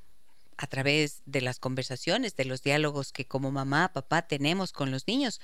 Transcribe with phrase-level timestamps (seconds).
[0.58, 5.08] a través de las conversaciones, de los diálogos que como mamá, papá tenemos con los
[5.08, 5.40] niños,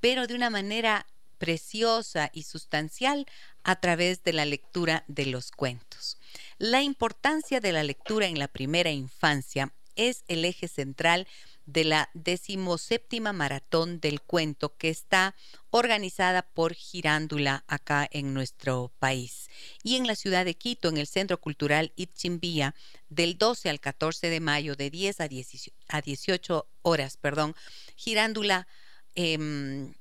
[0.00, 1.06] pero de una manera
[1.38, 3.26] preciosa y sustancial
[3.62, 6.18] a través de la lectura de los cuentos.
[6.58, 11.26] La importancia de la lectura en la primera infancia es el eje central
[11.66, 15.34] de la decimoséptima maratón del cuento que está
[15.70, 19.50] organizada por Girándula acá en nuestro país.
[19.82, 22.74] Y en la ciudad de Quito, en el Centro Cultural Itzimbía,
[23.08, 27.54] del 12 al 14 de mayo, de 10 a 18, horas, perdón,
[27.96, 28.68] Girándula
[29.16, 29.92] em,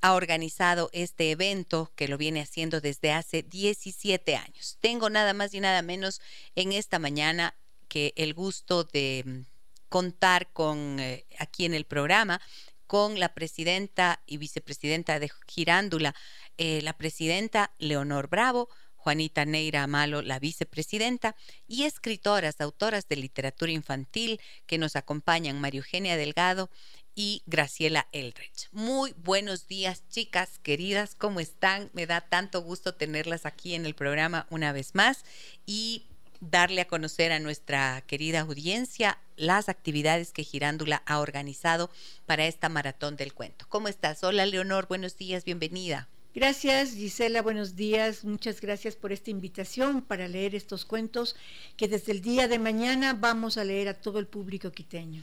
[0.00, 4.76] ha organizado este evento que lo viene haciendo desde hace 17 años.
[4.80, 6.20] Tengo nada más y nada menos
[6.56, 7.54] en esta mañana
[7.88, 9.46] que el gusto de
[9.88, 12.40] contar con eh, aquí en el programa
[12.86, 16.14] con la presidenta y vicepresidenta de Girándula,
[16.56, 21.36] eh, la presidenta Leonor Bravo, Juanita Neira Amalo, la vicepresidenta,
[21.68, 26.70] y escritoras, autoras de literatura infantil que nos acompañan, María Eugenia Delgado
[27.14, 28.68] y Graciela Eldredge.
[28.72, 31.90] Muy buenos días, chicas queridas, ¿cómo están?
[31.92, 35.24] Me da tanto gusto tenerlas aquí en el programa una vez más
[35.66, 36.06] y
[36.40, 41.90] darle a conocer a nuestra querida audiencia las actividades que Girándula ha organizado
[42.26, 43.66] para esta maratón del cuento.
[43.68, 44.24] ¿Cómo estás?
[44.24, 46.08] Hola Leonor, buenos días, bienvenida.
[46.34, 48.24] Gracias Gisela, buenos días.
[48.24, 51.34] Muchas gracias por esta invitación para leer estos cuentos
[51.76, 55.22] que desde el día de mañana vamos a leer a todo el público quiteño.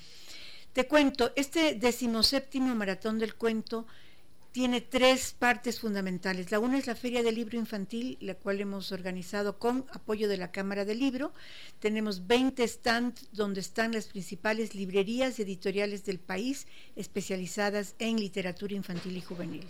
[0.74, 3.86] Te cuento, este decimoséptimo maratón del cuento
[4.54, 6.52] tiene tres partes fundamentales.
[6.52, 10.38] La una es la Feria del Libro Infantil, la cual hemos organizado con apoyo de
[10.38, 11.34] la Cámara del Libro.
[11.80, 19.18] Tenemos 20 stands donde están las principales librerías editoriales del país especializadas en literatura infantil
[19.18, 19.68] y juvenil.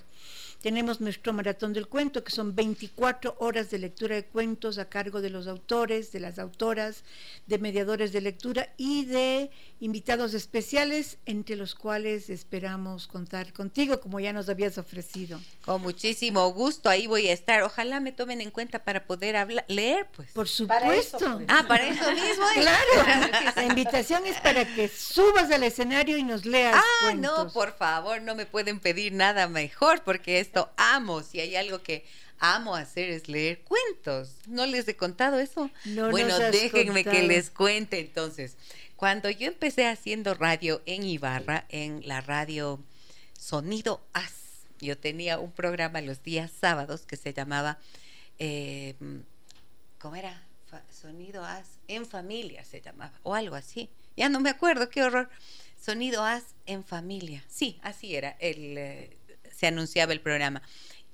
[0.63, 5.19] Tenemos nuestro maratón del cuento, que son 24 horas de lectura de cuentos a cargo
[5.19, 7.03] de los autores, de las autoras,
[7.47, 14.21] de mediadores de lectura y de invitados especiales, entre los cuales esperamos contar contigo, como
[14.21, 15.37] ya nos habías ofrecido.
[15.65, 17.63] Con muchísimo gusto, ahí voy a estar.
[17.63, 20.31] Ojalá me tomen en cuenta para poder hablar, leer, pues.
[20.31, 21.17] Por supuesto.
[21.17, 21.45] Pues.
[21.49, 22.45] Ah, para eso mismo.
[22.53, 23.53] claro.
[23.57, 26.81] La invitación es para que subas al escenario y nos leas.
[27.03, 31.23] Ah, no, por favor, no me pueden pedir nada mejor, porque es amo.
[31.23, 32.05] Si hay algo que
[32.39, 34.35] amo hacer es leer cuentos.
[34.47, 35.69] ¿No les he contado eso?
[35.85, 38.57] No bueno, déjenme que les cuente entonces.
[38.95, 42.79] Cuando yo empecé haciendo radio en Ibarra, en la radio
[43.37, 44.33] Sonido As,
[44.79, 47.79] yo tenía un programa los días sábados que se llamaba,
[48.39, 48.95] eh,
[49.99, 50.43] ¿cómo era?
[50.89, 53.89] Sonido As en familia se llamaba, o algo así.
[54.15, 55.29] Ya no me acuerdo, qué horror.
[55.79, 57.43] Sonido As en familia.
[57.49, 59.17] Sí, así era el...
[59.53, 60.61] Se anunciaba el programa.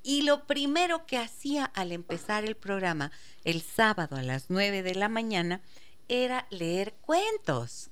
[0.01, 3.11] Y lo primero que hacía al empezar el programa,
[3.43, 5.61] el sábado a las 9 de la mañana,
[6.07, 7.89] era leer cuentos.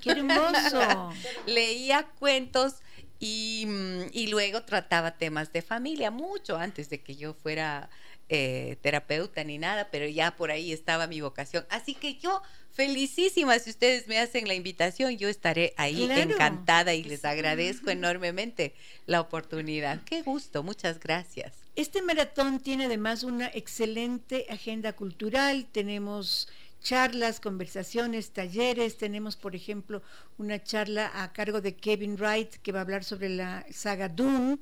[0.00, 1.10] ¡Qué hermoso!
[1.46, 2.76] Leía cuentos
[3.18, 3.66] y,
[4.12, 7.90] y, luego trataba temas de familia, mucho antes de que yo fuera
[8.28, 11.66] eh, terapeuta ni nada, pero ya por ahí estaba mi vocación.
[11.70, 12.42] Así que yo
[12.78, 18.72] felicísima si ustedes me hacen la invitación, yo estaré ahí encantada y les agradezco enormemente
[19.04, 20.00] la oportunidad.
[20.04, 21.54] Qué gusto, muchas gracias.
[21.74, 26.48] Este maratón tiene además una excelente agenda cultural, tenemos
[26.80, 28.96] charlas, conversaciones, talleres.
[28.96, 30.00] Tenemos, por ejemplo,
[30.38, 34.56] una charla a cargo de Kevin Wright que va a hablar sobre la saga Dune.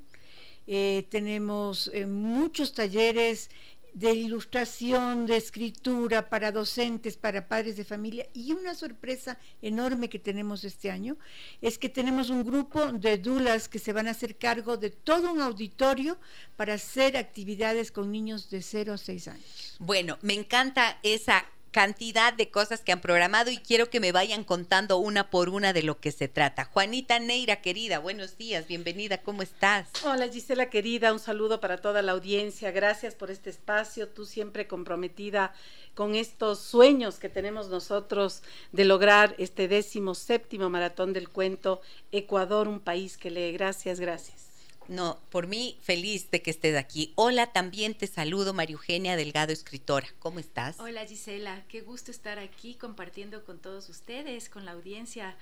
[0.67, 3.51] Eh, tenemos eh, muchos talleres
[3.97, 8.29] de ilustración, de escritura para docentes, para padres de familia.
[8.35, 11.17] Y una sorpresa enorme que tenemos este año
[11.63, 15.33] es que tenemos un grupo de dulas que se van a hacer cargo de todo
[15.33, 16.19] un auditorio
[16.57, 19.77] para hacer actividades con niños de 0 a 6 años.
[19.79, 24.45] Bueno, me encanta esa cantidad de cosas que han programado y quiero que me vayan
[24.45, 26.65] contando una por una de lo que se trata.
[26.65, 29.89] Juanita Neira, querida, buenos días, bienvenida, ¿cómo estás?
[30.05, 34.67] Hola Gisela, querida, un saludo para toda la audiencia, gracias por este espacio, tú siempre
[34.67, 35.55] comprometida
[35.95, 38.43] con estos sueños que tenemos nosotros
[38.73, 41.81] de lograr este décimo séptimo maratón del cuento
[42.13, 43.53] Ecuador, un país que lee.
[43.53, 44.46] Gracias, gracias.
[44.89, 47.13] No, por mí feliz de que estés aquí.
[47.17, 50.09] Hola, también te saludo, María Eugenia Delgado, escritora.
[50.19, 50.79] ¿Cómo estás?
[50.79, 51.65] Hola, Gisela.
[51.69, 55.37] Qué gusto estar aquí compartiendo con todos ustedes, con la audiencia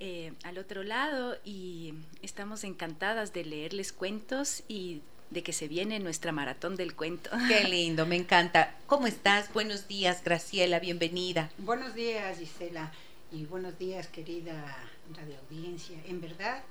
[0.00, 5.00] eh, al otro lado y estamos encantadas de leerles cuentos y
[5.30, 7.30] de que se viene nuestra maratón del cuento.
[7.48, 8.74] Qué lindo, me encanta.
[8.86, 9.52] ¿Cómo estás?
[9.52, 11.50] Buenos días, Graciela, bienvenida.
[11.58, 12.92] Buenos días, Gisela,
[13.30, 14.76] y buenos días, querida
[15.14, 15.96] radio audiencia.
[16.06, 16.62] En verdad,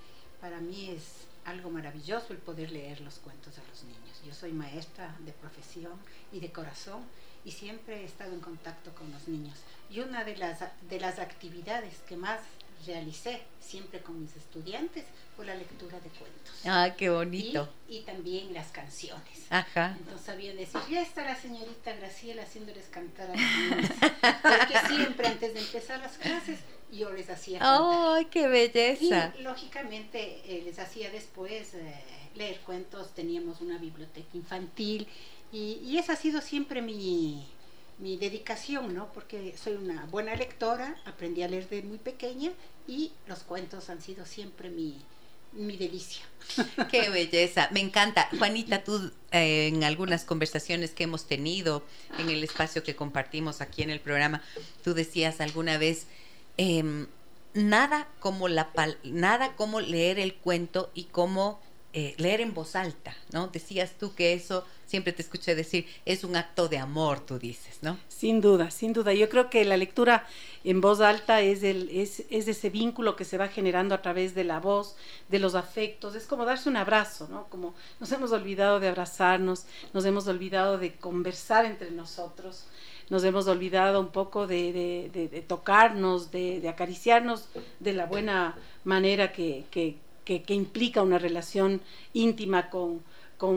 [0.41, 4.21] para mí es algo maravilloso el poder leer los cuentos a los niños.
[4.25, 5.93] Yo soy maestra de profesión
[6.31, 7.03] y de corazón
[7.43, 9.57] y siempre he estado en contacto con los niños.
[9.89, 10.59] Y una de las,
[10.89, 12.39] de las actividades que más
[12.85, 15.05] realicé siempre con mis estudiantes
[15.35, 16.53] fue la lectura de cuentos.
[16.65, 17.69] Ah, qué bonito.
[17.87, 19.45] Y, también las canciones.
[19.49, 19.95] Ajá.
[19.97, 23.89] Entonces sabía decir, ya está la señorita Graciela haciéndoles cantar a los niños.
[24.41, 26.59] Porque siempre antes de empezar las clases
[26.91, 29.33] yo les hacía ¡Ay, qué belleza!
[29.37, 31.93] Y lógicamente eh, les hacía después eh,
[32.35, 35.07] leer cuentos, teníamos una biblioteca infantil
[35.51, 37.45] y, y esa ha sido siempre mi,
[38.01, 39.11] mi dedicación, ¿no?
[39.13, 42.51] Porque soy una buena lectora, aprendí a leer de muy pequeña
[42.87, 44.99] y los cuentos han sido siempre mi,
[45.53, 46.23] mi delicia.
[46.91, 48.27] Qué belleza, me encanta.
[48.37, 51.83] Juanita, tú eh, en algunas conversaciones que hemos tenido
[52.17, 54.41] en el espacio que compartimos aquí en el programa,
[54.83, 56.07] tú decías alguna vez,
[56.57, 57.07] Em,
[57.53, 58.71] nada, como la,
[59.03, 61.59] nada como leer el cuento y como
[61.93, 63.49] eh, leer en voz alta, ¿no?
[63.49, 67.79] Decías tú que eso, siempre te escuché decir, es un acto de amor, tú dices,
[67.81, 67.97] ¿no?
[68.07, 69.13] Sin duda, sin duda.
[69.13, 70.25] Yo creo que la lectura
[70.63, 74.35] en voz alta es, el, es, es ese vínculo que se va generando a través
[74.35, 74.95] de la voz,
[75.27, 76.15] de los afectos.
[76.15, 77.47] Es como darse un abrazo, ¿no?
[77.49, 82.67] Como nos hemos olvidado de abrazarnos, nos hemos olvidado de conversar entre nosotros
[83.11, 87.49] nos hemos olvidado un poco de, tocarnos, de, acariciarnos
[87.81, 88.55] de la buena
[88.85, 89.65] manera que,
[90.47, 91.81] implica una relación
[92.13, 93.03] íntima con,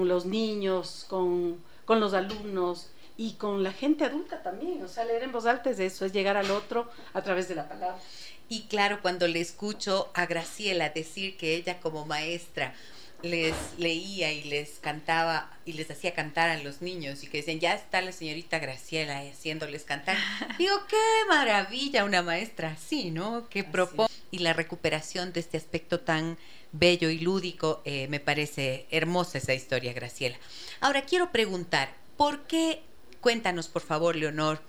[0.08, 4.82] los niños, con, los alumnos y con la gente adulta también.
[4.82, 7.54] O sea, leer en voz alta es eso, es llegar al otro a través de
[7.54, 8.00] la palabra.
[8.48, 12.74] Y claro, cuando le escucho a Graciela decir que ella como maestra
[13.22, 17.61] les leía y les cantaba y les hacía cantar a los niños y que decían,
[17.61, 20.16] ya está la señorita Graciela haciéndoles cantar.
[20.58, 20.96] Digo, qué
[21.28, 23.49] maravilla una maestra así, ¿no?
[23.49, 26.37] Que propone y la recuperación de este aspecto tan
[26.72, 30.37] bello y lúdico, eh, me parece hermosa esa historia, Graciela.
[30.81, 32.82] Ahora quiero preguntar, ¿por qué,
[33.20, 34.60] cuéntanos por favor, Leonor,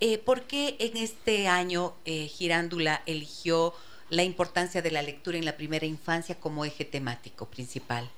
[0.00, 3.74] eh, ¿por qué en este año eh, Girándula eligió
[4.12, 8.10] la importancia de la lectura en la primera infancia como eje temático principal?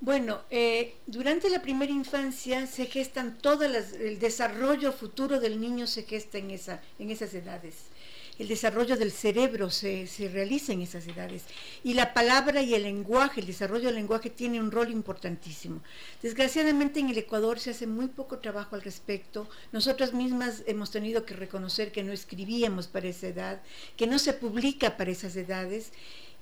[0.00, 6.02] Bueno, eh, durante la primera infancia se gestan todo el desarrollo futuro del niño se
[6.02, 7.91] gesta en, esa, en esas edades
[8.38, 11.42] el desarrollo del cerebro se, realiza en esas edades.
[11.84, 15.82] Y la palabra y el lenguaje, el desarrollo del lenguaje tiene un rol importantísimo.
[16.22, 19.48] Desgraciadamente en el Ecuador se hace muy poco trabajo al respecto.
[19.70, 23.62] Nosotras mismas hemos tenido que reconocer que no escribíamos para esa edad,
[23.96, 25.92] que no se publica para esas edades.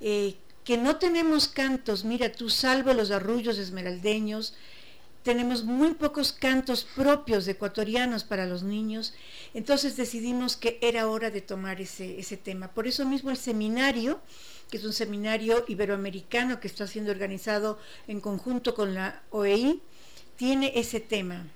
[0.01, 4.55] Eh, que no tenemos cantos, mira tú salvo los arrullos esmeraldeños,
[5.23, 9.13] tenemos muy pocos cantos propios ecuatorianos para los niños,
[9.55, 12.69] entonces decidimos que era hora de tomar ese, ese tema.
[12.69, 14.21] Por eso mismo el seminario,
[14.71, 19.81] que es un seminario iberoamericano que está siendo organizado en conjunto con la OEI,
[20.37, 21.47] tiene ese tema,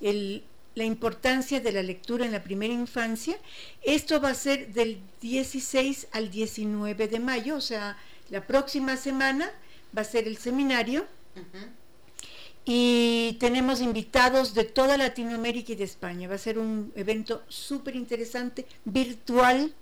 [0.00, 3.36] la importancia de la lectura en la primera infancia.
[3.82, 7.96] Esto va a ser del 16 al 19 de mayo, o sea,
[8.30, 9.52] la próxima semana
[9.96, 11.06] va a ser el seminario.
[12.64, 16.28] Y tenemos invitados de toda Latinoamérica y de España.
[16.28, 19.74] Va a ser un evento súper interesante, virtual,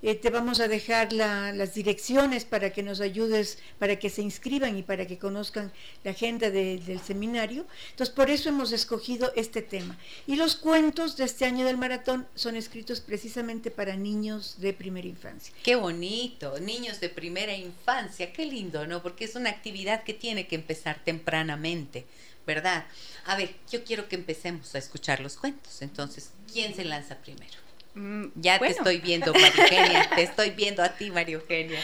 [0.00, 4.82] te vamos a dejar las direcciones para que nos ayudes, para que se inscriban y
[4.82, 5.72] para que conozcan
[6.04, 7.66] la agenda del seminario.
[7.90, 9.98] Entonces, por eso hemos escogido este tema.
[10.26, 15.08] Y los cuentos de este año del maratón son escritos precisamente para niños de primera
[15.08, 15.52] infancia.
[15.64, 19.02] Qué bonito, niños de primera infancia, qué lindo, ¿no?
[19.02, 22.06] Porque es una actividad que tiene que empezar tempranamente.
[22.46, 22.86] ¿Verdad?
[23.26, 25.82] A ver, yo quiero que empecemos a escuchar los cuentos.
[25.82, 27.67] Entonces, ¿quién se lanza primero?
[27.98, 30.10] Mm, ya te estoy viendo, María Eugenia.
[30.14, 31.80] te estoy viendo a ti, María Eugenia.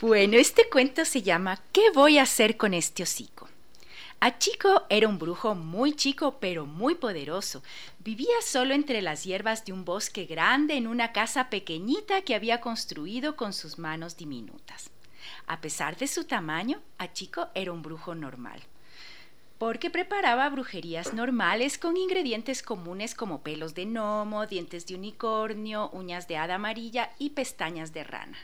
[0.00, 3.48] Bueno, este cuento se llama ¿Qué voy a hacer con este hocico?
[4.18, 7.62] Achico era un brujo muy chico pero muy poderoso.
[8.00, 12.60] Vivía solo entre las hierbas de un bosque grande en una casa pequeñita que había
[12.60, 14.90] construido con sus manos diminutas.
[15.46, 18.60] A pesar de su tamaño, Achico era un brujo normal
[19.58, 26.28] porque preparaba brujerías normales con ingredientes comunes como pelos de gnomo, dientes de unicornio, uñas
[26.28, 28.38] de hada amarilla y pestañas de rana.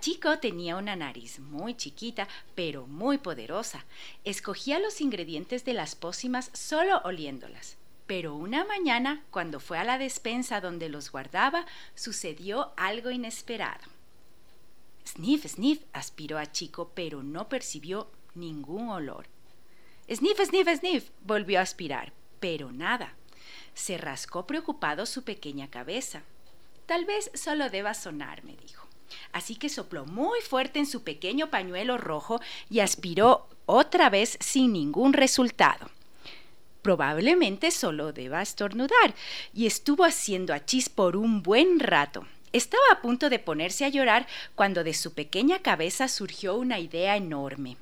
[0.00, 3.84] Chico tenía una nariz muy chiquita, pero muy poderosa.
[4.24, 7.76] Escogía los ingredientes de las pócimas solo oliéndolas.
[8.06, 13.84] Pero una mañana, cuando fue a la despensa donde los guardaba, sucedió algo inesperado.
[15.06, 19.26] Sniff, sniff, aspiró a Chico, pero no percibió ningún olor.
[20.10, 23.14] Sniff, sniff, sniff, volvió a aspirar, pero nada.
[23.74, 26.22] Se rascó preocupado su pequeña cabeza.
[26.86, 28.86] Tal vez solo deba sonar, me dijo.
[29.32, 34.72] Así que sopló muy fuerte en su pequeño pañuelo rojo y aspiró otra vez sin
[34.72, 35.90] ningún resultado.
[36.80, 39.14] Probablemente solo deba estornudar,
[39.52, 42.26] y estuvo haciendo achís por un buen rato.
[42.52, 47.16] Estaba a punto de ponerse a llorar cuando de su pequeña cabeza surgió una idea
[47.16, 47.76] enorme.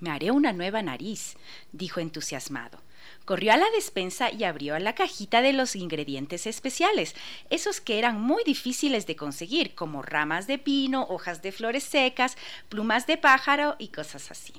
[0.00, 1.36] Me haré una nueva nariz,
[1.72, 2.80] dijo entusiasmado.
[3.24, 7.14] Corrió a la despensa y abrió la cajita de los ingredientes especiales,
[7.48, 12.36] esos que eran muy difíciles de conseguir, como ramas de pino, hojas de flores secas,
[12.68, 14.52] plumas de pájaro y cosas así.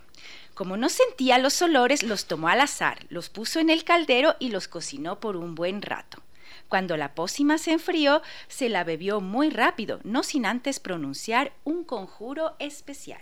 [0.56, 4.50] Como no sentía los olores, los tomó al azar, los puso en el caldero y
[4.50, 6.24] los cocinó por un buen rato.
[6.68, 11.84] Cuando la pócima se enfrió, se la bebió muy rápido, no sin antes pronunciar un
[11.84, 13.22] conjuro especial.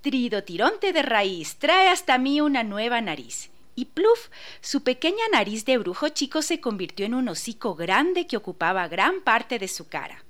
[0.00, 3.50] Trido tironte de raíz, trae hasta mí una nueva nariz.
[3.74, 4.28] Y pluf,
[4.60, 9.20] su pequeña nariz de brujo chico se convirtió en un hocico grande que ocupaba gran
[9.22, 10.24] parte de su cara.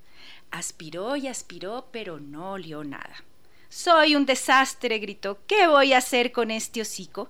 [0.50, 3.24] Aspiró y aspiró, pero no olió nada.
[3.68, 5.38] Soy un desastre, gritó.
[5.46, 7.28] ¿Qué voy a hacer con este hocico?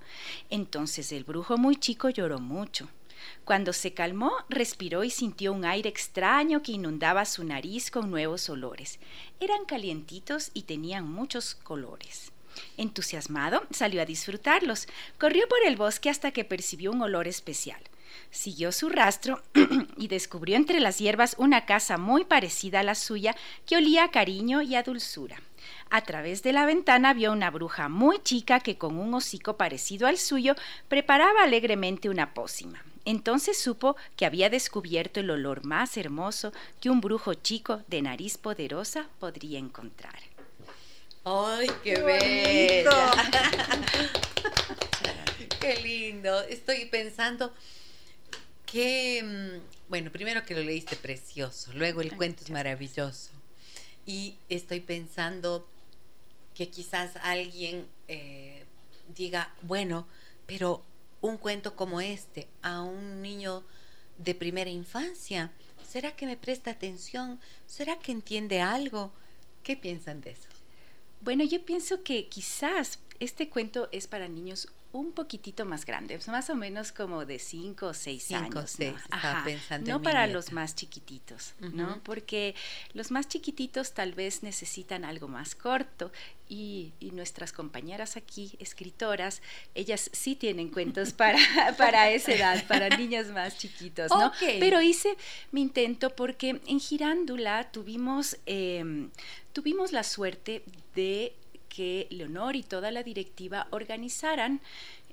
[0.49, 2.87] Entonces el brujo muy chico lloró mucho.
[3.49, 8.47] Cuando se calmó, respiró y sintió un aire extraño que inundaba su nariz con nuevos
[8.47, 8.99] olores.
[9.39, 12.31] Eran calientitos y tenían muchos colores.
[12.77, 14.87] Entusiasmado, salió a disfrutarlos.
[15.17, 17.81] Corrió por el bosque hasta que percibió un olor especial.
[18.29, 19.41] Siguió su rastro
[19.97, 24.11] y descubrió entre las hierbas una casa muy parecida a la suya que olía a
[24.11, 25.41] cariño y a dulzura.
[25.89, 30.05] A través de la ventana vio una bruja muy chica que con un hocico parecido
[30.05, 30.53] al suyo
[30.87, 32.83] preparaba alegremente una pócima.
[33.05, 38.37] Entonces supo que había descubierto el olor más hermoso que un brujo chico de nariz
[38.37, 40.19] poderosa podría encontrar.
[41.23, 42.91] ¡Ay, qué, bello!
[45.59, 46.41] ¡Qué lindo!
[46.43, 47.53] Estoy pensando
[48.65, 53.31] que, mm, bueno, primero que lo leíste precioso, luego el cuento es maravilloso.
[54.05, 55.67] Y estoy pensando
[56.55, 58.63] que quizás alguien eh,
[59.15, 60.07] diga, bueno,
[60.45, 60.83] pero
[61.21, 63.63] un cuento como este a un niño
[64.17, 65.51] de primera infancia,
[65.87, 67.39] ¿será que me presta atención?
[67.65, 69.11] ¿Será que entiende algo?
[69.63, 70.49] ¿Qué piensan de eso?
[71.21, 76.49] Bueno, yo pienso que quizás este cuento es para niños un poquitito más grandes, más
[76.49, 78.71] o menos como de 5 o 6 años.
[78.71, 79.43] Seis, ¿no?
[79.43, 82.01] pensando no para los más chiquititos, ¿no?
[82.03, 82.55] Porque
[82.93, 86.11] los más chiquititos tal vez necesitan algo más corto
[86.47, 89.41] y, nuestras compañeras aquí, escritoras,
[89.75, 91.37] ellas sí tienen cuentos para,
[91.77, 94.31] para esa edad, para niños más chiquitos, ¿no?
[94.39, 95.15] Pero hice
[95.51, 99.11] mi intento porque en Girándula tuvimos, em,
[99.53, 100.63] tuvimos la suerte
[100.95, 101.33] de
[101.69, 104.59] que Leonor y toda la directiva organizaran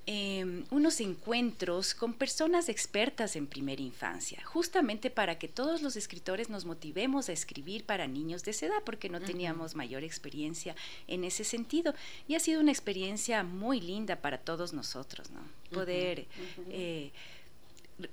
[0.09, 6.49] em, unos encuentros con personas expertas en primera infancia, justamente para que todos los escritores
[6.49, 10.77] nos motivemos a escribir para niños de esa edad, porque no teníamos mayor experiencia
[11.09, 11.93] en ese sentido.
[12.29, 15.41] Y ha sido una experiencia muy linda para todos nosotros, ¿no?
[15.71, 16.27] Poder...
[16.71, 17.11] Eh,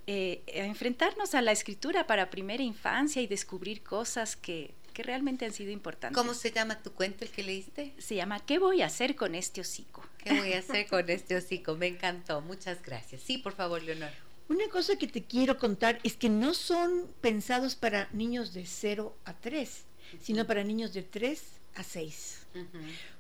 [0.08, 5.54] eh, enfrentarnos a la escritura para primera infancia y descubrir cosas que que realmente han
[5.54, 6.16] sido importantes.
[6.16, 7.94] ¿Cómo se llama tu cuento el que leíste?
[7.98, 10.04] Se llama ¿Qué voy a hacer con este hocico?
[10.24, 11.76] ¿Qué voy a hacer con este hocico?
[11.76, 13.22] Me encantó, muchas gracias.
[13.22, 14.12] Sí, por favor, Leonor.
[14.50, 19.18] Una cosa que te quiero contar es que no son pensados para niños de 0
[19.26, 19.86] a 3,
[20.22, 21.42] sino para niños de 3
[21.76, 22.40] a 6.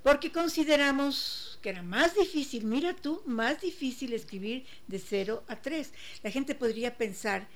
[0.03, 5.91] Porque consideramos que era más difícil, mira tú, más difícil escribir de 0 a 3.
[6.23, 7.47] La gente podría pensar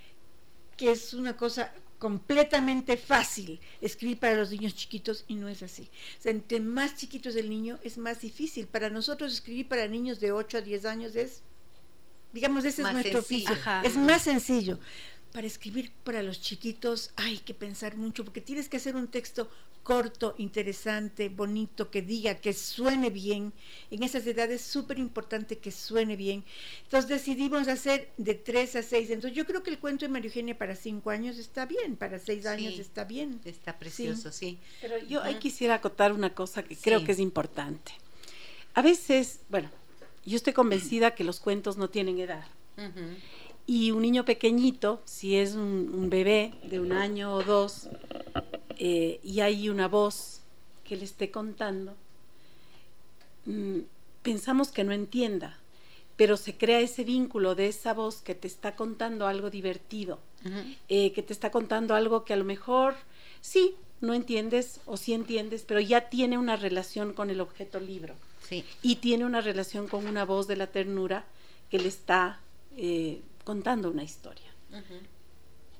[0.76, 5.90] que es una cosa completamente fácil escribir para los niños chiquitos y no es así.
[6.20, 8.68] O sea, entre más chiquitos el niño es más difícil.
[8.68, 11.42] Para nosotros escribir para niños de 8 a 10 años es,
[12.34, 13.56] digamos, ese es nuestro oficio.
[13.84, 14.80] Es más sencillo.
[15.38, 19.52] Para escribir para los chiquitos hay que pensar mucho porque tienes que hacer un texto
[19.84, 23.54] corto, interesante, bonito, que diga, que suene bien.
[23.92, 26.44] En esas edades es súper importante que suene bien.
[26.86, 29.12] Entonces decidimos hacer de tres a seis.
[29.12, 32.18] Entonces yo creo que el cuento de María Eugenia para cinco años está bien, para
[32.18, 33.40] seis años está bien.
[33.46, 34.58] Está precioso, sí.
[34.82, 37.92] Pero yo ahí quisiera acotar una cosa que creo que es importante.
[38.74, 39.70] A veces, bueno,
[40.26, 42.48] yo estoy convencida que los cuentos no tienen edad.
[43.68, 47.90] Y un niño pequeñito, si es un, bebé de un año o dos,
[48.80, 50.40] eh, y hay una voz
[50.86, 51.94] que le esté contando,
[53.46, 53.80] mm,
[54.24, 55.60] pensamos que no entienda,
[56.16, 60.20] pero se crea ese vínculo de esa voz que te está contando algo divertido,
[60.88, 62.96] eh, que te está contando algo que a lo mejor
[63.42, 68.16] sí, no entiendes o sí entiendes, pero ya tiene una relación con el objeto libro.
[68.82, 71.26] Y tiene una relación con una voz de la ternura
[71.70, 72.40] que le está
[72.78, 74.52] eh, contando una historia.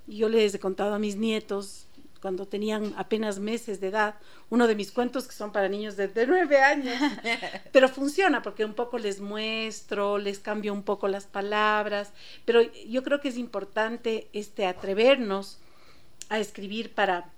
[0.08, 1.86] Yo les he contado a mis nietos
[2.22, 4.16] cuando tenían apenas meses de edad,
[4.50, 6.96] uno de mis cuentos que son para niños de, nueve años,
[7.74, 12.14] pero funciona porque un poco les muestro, les cambio un poco las palabras,
[12.46, 15.60] pero yo creo que es importante este atrevernos
[16.30, 17.34] a escribir para,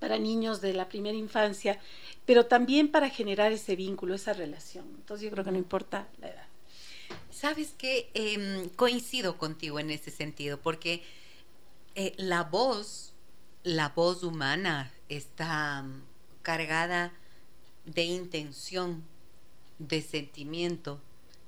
[0.00, 1.80] para niños de la primera infancia,
[2.26, 4.84] pero también para generar ese vínculo, esa relación.
[4.98, 6.39] Entonces yo creo que no importa la edad.
[7.40, 11.02] Sabes que em, coincido contigo en ese sentido, porque
[11.94, 13.10] eh, la voz
[13.62, 16.02] la voz humana está mm,
[16.42, 17.12] cargada
[17.84, 19.02] de intención,
[19.78, 21.00] de sentimiento,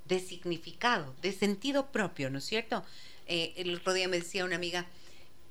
[0.06, 2.82] de significado, de sentido propio, ¿no es cierto?
[3.26, 4.86] Eh, el otro día me decía una amiga,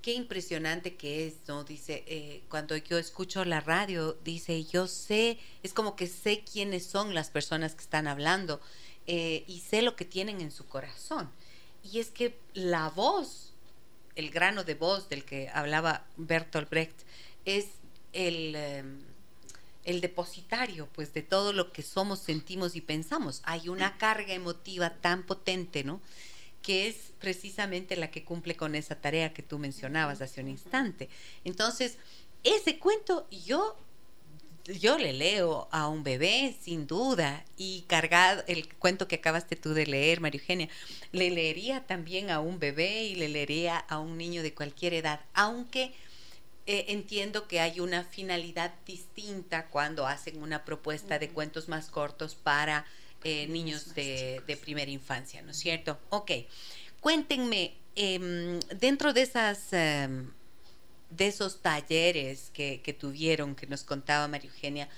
[0.02, 1.64] qué impresionante que es, ¿no?
[1.64, 6.86] Dice, eh, cuando yo escucho la radio, dice, yo sé, es como que sé quiénes
[6.86, 8.60] son las personas que están hablando
[9.08, 11.30] eh, y sé lo que tienen en su corazón.
[11.84, 13.52] Y es que la voz
[14.16, 17.02] el grano de voz del que hablaba Bertolt Brecht
[17.46, 17.68] es
[18.14, 19.00] el, em,
[19.86, 23.42] el depositario pues de todo lo que somos, sentimos y pensamos.
[23.46, 26.02] Hay una carga emotiva tan potente, ¿no?
[26.62, 31.10] que es precisamente la que cumple con esa tarea que tú mencionabas hace un instante.
[31.44, 31.98] Entonces,
[32.44, 33.76] ese cuento yo
[34.66, 39.74] yo le leo a un bebé, sin duda, y cargado, el cuento que acabaste tú
[39.74, 40.70] de leer, María Eugenia,
[41.12, 45.22] le leería también a un bebé y le leería a un niño de cualquier edad,
[45.34, 45.94] aunque
[46.68, 52.36] eh, entiendo que hay una finalidad distinta cuando hacen una propuesta de cuentos más cortos
[52.36, 52.86] para
[53.24, 56.00] eh, niños de, primera infancia, ¿no es cierto?
[56.10, 56.32] Ok,
[57.00, 59.74] cuéntenme, em, dentro de esas...
[61.12, 64.90] De esos talleres que, tuvieron, que nos contaba María Eugenia,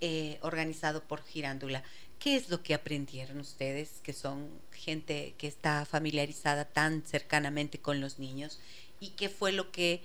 [0.00, 1.82] eh, organizado por Girándula.
[2.18, 8.00] ¿Qué es lo que aprendieron ustedes, que son gente que está familiarizada tan cercanamente con
[8.00, 8.58] los niños?
[8.98, 10.02] ¿Y qué fue lo que,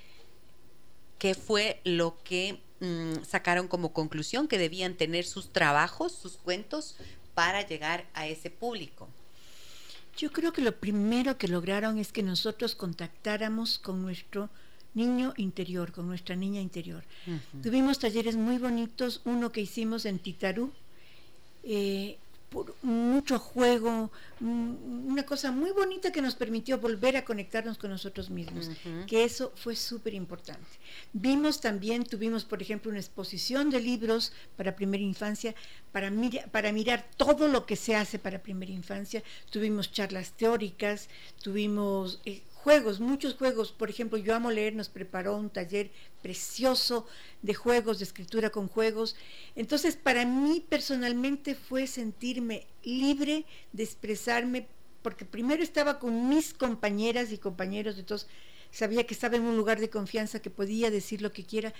[1.17, 6.97] qué fue lo que mm, sacaron como conclusión que debían tener sus trabajos, sus cuentos,
[7.33, 9.09] para llegar a ese público?
[10.15, 14.51] Yo creo que lo primero que lograron es que nosotros contactáramos con nuestro
[14.93, 17.03] niño interior, con nuestra niña interior.
[17.61, 20.71] Tuvimos talleres muy bonitos, uno que hicimos en Titarú,
[21.63, 22.17] eh,
[22.53, 27.89] por mucho juego, mm, una cosa muy bonita que nos permitió volver a conectarnos con
[27.89, 28.69] nosotros mismos,
[29.07, 30.67] que eso fue súper importante.
[31.13, 35.55] Vimos también, tuvimos por ejemplo una exposición de libros para primera infancia,
[35.91, 36.11] para,
[36.51, 41.09] para mirar todo lo que se hace para primera infancia, tuvimos charlas teóricas,
[41.41, 42.21] tuvimos...
[42.25, 43.71] Eh, juegos, muchos juegos.
[43.71, 47.05] Por ejemplo, Yo Amo Leer nos preparó un taller precioso
[47.41, 49.17] de juegos, de escritura con juegos.
[49.55, 54.67] Entonces, para mí personalmente fue sentirme libre de expresarme,
[55.01, 58.29] porque primero estaba con mis compañeras y compañeros, entonces
[58.71, 61.73] sabía que estaba en un lugar de confianza, que podía decir lo que quiera,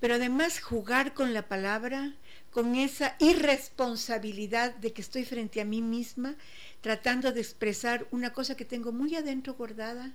[0.00, 2.14] pero además jugar con la palabra,
[2.50, 6.34] con esa irresponsabilidad de que estoy frente a mí misma,
[6.80, 10.12] tratando de expresar una cosa que tengo muy adentro guardada,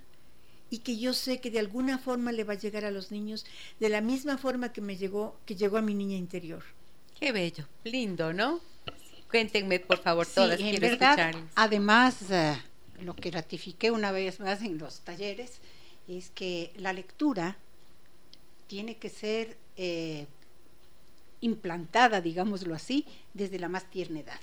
[0.70, 3.46] y que yo sé que de alguna forma le va a llegar a los niños
[3.78, 6.62] de la misma forma que me llegó, que llegó a mi niña interior.
[7.18, 8.60] Qué bello, lindo, ¿no?
[9.30, 12.56] Cuéntenme, por favor, todas, en quiero verdad, Además, eh,
[13.02, 15.60] lo que ratifiqué una vez más en los talleres
[16.08, 17.56] es que la lectura
[18.66, 20.26] tiene que ser eh,
[21.40, 24.40] implantada, digámoslo así, desde la más tierna edad.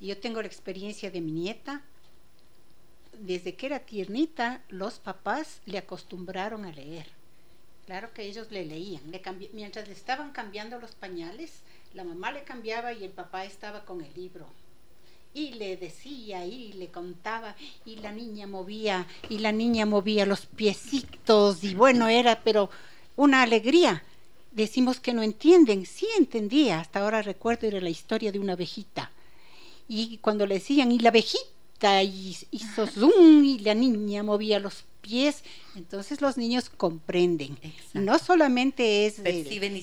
[0.00, 1.82] Y yo tengo la experiencia de mi nieta.
[3.20, 7.06] Desde que era tiernita, los papás le acostumbraron a leer.
[7.84, 9.02] Claro que ellos le leían.
[9.52, 11.50] mientras le estaban cambiando los pañales,
[11.92, 14.46] la mamá le cambiaba y el papá estaba con el libro.
[15.34, 20.46] Y le decía y le contaba y la niña movía y la niña movía los
[20.46, 22.70] piecitos y bueno, era pero
[23.16, 24.02] una alegría
[24.50, 25.84] decimos que no entienden.
[25.84, 29.10] Sí entendía, hasta ahora recuerdo era la historia de una abejita.
[29.88, 31.59] Y cuando le decían, y la abejita
[32.02, 35.42] hizo zoom y la niña movía los pies,
[35.76, 37.58] entonces los niños comprenden.
[37.94, 39.20] No solamente es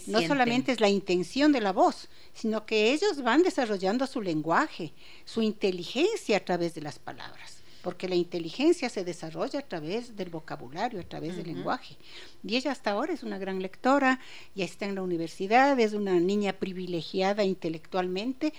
[0.07, 4.93] no solamente es la intención de la voz, sino que ellos van desarrollando su lenguaje,
[5.25, 10.29] su inteligencia a través de las palabras porque la inteligencia se desarrolla a través del
[10.29, 11.95] vocabulario, a través del lenguaje.
[12.43, 14.19] Y ella hasta ahora es una gran lectora,
[14.55, 18.53] ya está en la universidad, es una niña privilegiada intelectualmente,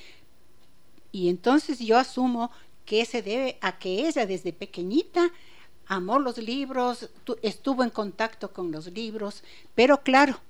[1.12, 2.50] y entonces yo asumo
[2.88, 5.30] que se debe a que ella desde pequeñita
[5.86, 7.10] amó los libros,
[7.42, 10.40] estuvo en contacto con los libros, pero claro,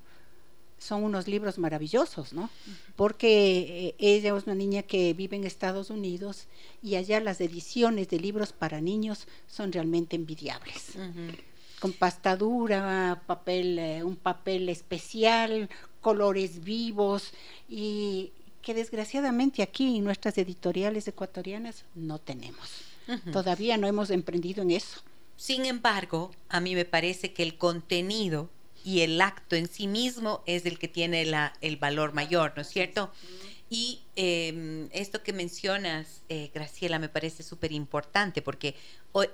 [0.78, 2.48] son unos libros maravillosos, ¿no?
[2.94, 6.46] Porque eh, ella es una niña que vive en Estados Unidos
[6.80, 10.92] y allá las ediciones de libros para niños son realmente envidiables.
[11.80, 15.68] Con pastadura, papel, eh, un papel especial,
[16.00, 17.32] colores vivos
[17.68, 18.30] y
[18.62, 22.82] que desgraciadamente aquí en nuestras editoriales ecuatorianas no tenemos.
[23.32, 25.00] Todavía no hemos emprendido en eso.
[25.36, 28.50] Sin embargo, a mí me parece que el contenido
[28.84, 32.62] y el acto en sí mismo es el que tiene la, el valor mayor, ¿no
[32.62, 33.10] es cierto?
[33.70, 38.74] Y em, esto que mencionas, eh, Graciela, me parece súper importante porque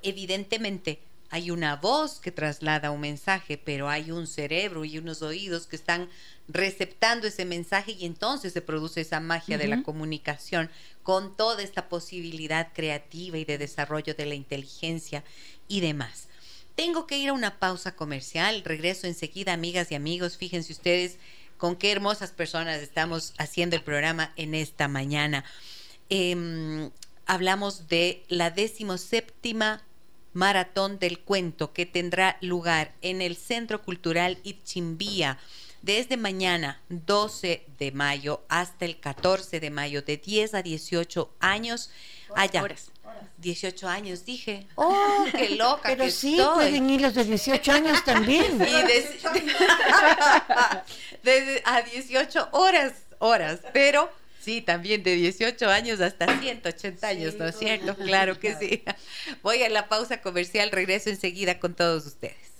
[0.02, 1.00] evidentemente
[1.34, 5.74] hay una voz que traslada un mensaje, pero hay un cerebro y unos oídos que
[5.74, 6.08] están
[6.46, 10.70] receptando ese mensaje y entonces se produce esa magia de la comunicación
[11.02, 15.24] con toda esta posibilidad creativa y de desarrollo de la inteligencia
[15.66, 16.28] y demás.
[16.76, 20.36] Tengo que ir a una pausa comercial, regreso enseguida, amigas y amigos.
[20.36, 21.18] Fíjense ustedes
[21.56, 25.44] con qué hermosas personas estamos haciendo el programa en esta mañana.
[26.10, 26.92] Em,
[27.26, 29.82] hablamos de la decimoséptima
[30.34, 35.38] maratón del cuento que tendrá lugar en el Centro Cultural Itchimbía
[35.80, 41.90] desde mañana 12 de mayo hasta el 14 de mayo de 10 a 18 años
[42.34, 42.64] allá.
[43.38, 44.66] 18 años, dije.
[44.76, 48.60] ¡Oh, qué loca Pero sí, pueden ir los de 18 años también.
[51.24, 54.10] Y a 18 horas, horas, pero
[54.44, 57.96] sí, también de 18 años hasta 180 años, ¿no es cierto?
[57.96, 58.84] Claro que sí.
[59.42, 62.54] Voy a la pausa comercial, regreso enseguida con todos ustedes.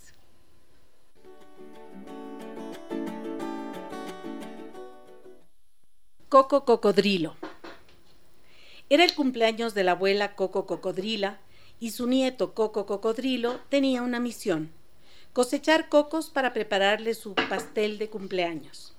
[6.27, 7.35] Coco Cocodrilo.
[8.89, 11.39] Era el cumpleaños de la abuela Coco Cocodrila
[11.79, 14.71] y su nieto Coco Cocodrilo tenía una misión,
[15.33, 18.94] cosechar cocos para prepararle su pastel de cumpleaños.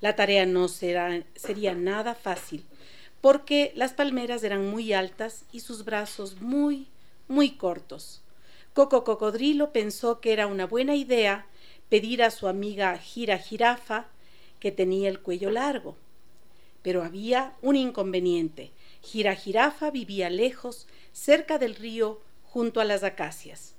[0.00, 2.64] La tarea no sería nada fácil,
[3.20, 6.86] porque las palmeras eran muy altas y sus brazos muy,
[7.26, 8.22] muy cortos.
[8.74, 11.46] Coco Cocodrilo pensó que era una buena idea
[11.88, 14.06] pedir a su amiga Gira Jirafa,
[14.60, 15.96] que tenía el cuello largo.
[16.82, 18.70] Pero había un inconveniente.
[19.02, 19.36] Gira
[19.92, 23.74] vivía lejos, cerca del río, junto a las acacias.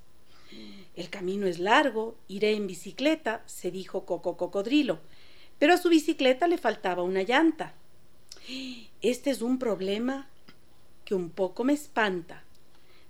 [0.96, 4.98] El camino es largo, iré en bicicleta, se dijo Coco Cocodrilo,
[5.60, 7.74] pero a su bicicleta le faltaba una llanta.
[9.02, 10.28] Este es un problema
[11.04, 12.42] que un poco me espanta.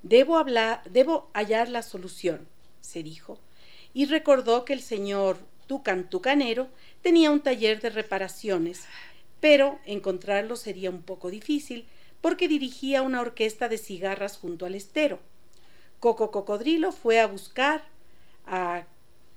[0.02, 2.48] Debo hablar, debo hallar la solución,
[2.80, 3.38] se dijo,
[3.94, 6.68] y recordó que el señor Tucan Tucanero
[7.02, 8.84] tenía un taller de reparaciones,
[9.38, 11.86] pero encontrarlo sería un poco difícil,
[12.20, 15.20] porque dirigía una orquesta de cigarras junto al estero.
[16.00, 17.84] Coco Cocodrilo fue a buscar
[18.44, 18.86] a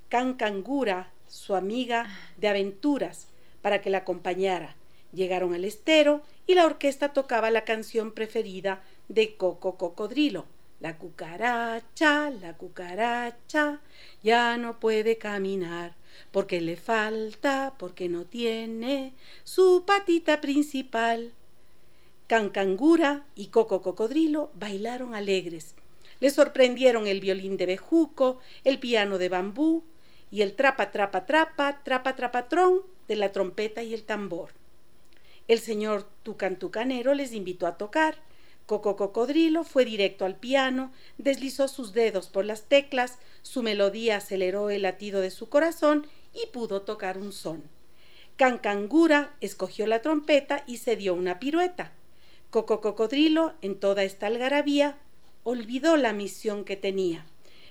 [0.09, 3.27] Cancangura, su amiga de aventuras,
[3.63, 4.75] para que la acompañara.
[5.13, 10.45] Llegaron al estero y la orquesta tocaba la canción preferida de Coco Cocodrilo.
[10.79, 13.81] La cucaracha, la cucaracha,
[14.21, 15.95] ya no puede caminar,
[16.31, 21.33] porque le falta, porque no tiene su patita principal.
[22.27, 25.75] Cancangura y Coco Cocodrilo bailaron alegres.
[26.19, 29.83] Le sorprendieron el violín de bejuco, el piano de bambú
[30.33, 34.49] y el trapa, trapa, trapa, trapa, trapatrón de la trompeta y el tambor.
[35.47, 38.15] El señor Tucan Tucanero les invitó a tocar.
[38.65, 44.71] Coco Cocodrilo fue directo al piano, deslizó sus dedos por las teclas, su melodía aceleró
[44.71, 47.61] el latido de su corazón y pudo tocar un son.
[48.35, 51.91] Cancangura escogió la trompeta y se dio una pirueta.
[52.49, 54.97] Coco Cocodrilo, en toda esta algarabía,
[55.43, 57.27] olvidó la misión que tenía,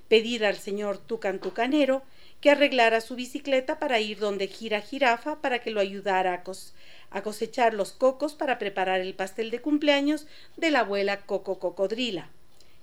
[0.06, 2.04] pedir al señor Tucan Tucanero
[2.42, 7.22] que arreglara su bicicleta para ir donde gira Jirafa para que lo ayudara a, a
[7.22, 10.26] cosechar los cocos para preparar el pastel de cumpleaños
[10.56, 12.30] de la abuela Coco Cocodrila.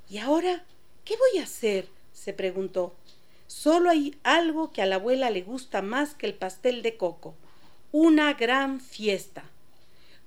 [0.10, 0.64] ¿Y ahora
[1.04, 1.88] qué voy a hacer?
[2.14, 2.96] se preguntó.
[3.48, 7.36] Solo hay algo que a la abuela le gusta más que el pastel de coco,
[7.92, 9.44] una gran fiesta.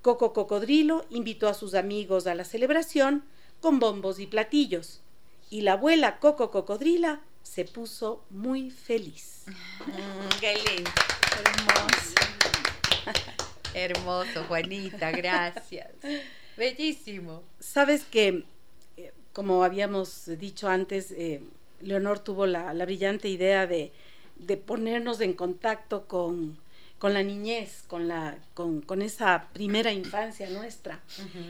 [0.02, 3.24] Coco Cocodrilo invitó a sus amigos a la celebración
[3.60, 5.00] con bombos y platillos,
[5.48, 9.44] y la abuela Coco Cocodrila se puso muy feliz.
[9.86, 10.90] Mm, qué lindo.
[11.38, 12.14] Hermoso.
[13.74, 15.90] Hermoso, Juanita, gracias.
[16.56, 17.42] Bellísimo.
[17.58, 18.44] Sabes que,
[18.96, 21.42] eh, como habíamos dicho antes, eh,
[21.80, 23.92] Leonor tuvo la, brillante idea de,
[24.66, 26.58] ponernos en contacto con,
[27.00, 31.00] la niñez, con, la, con, esa primera infancia nuestra.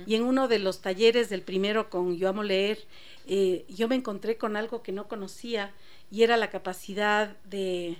[0.06, 2.78] Y en uno de los talleres del primero con Yo Amo Leer,
[3.26, 5.72] eh, yo me encontré con algo que no conocía
[6.12, 7.96] y era la capacidad de,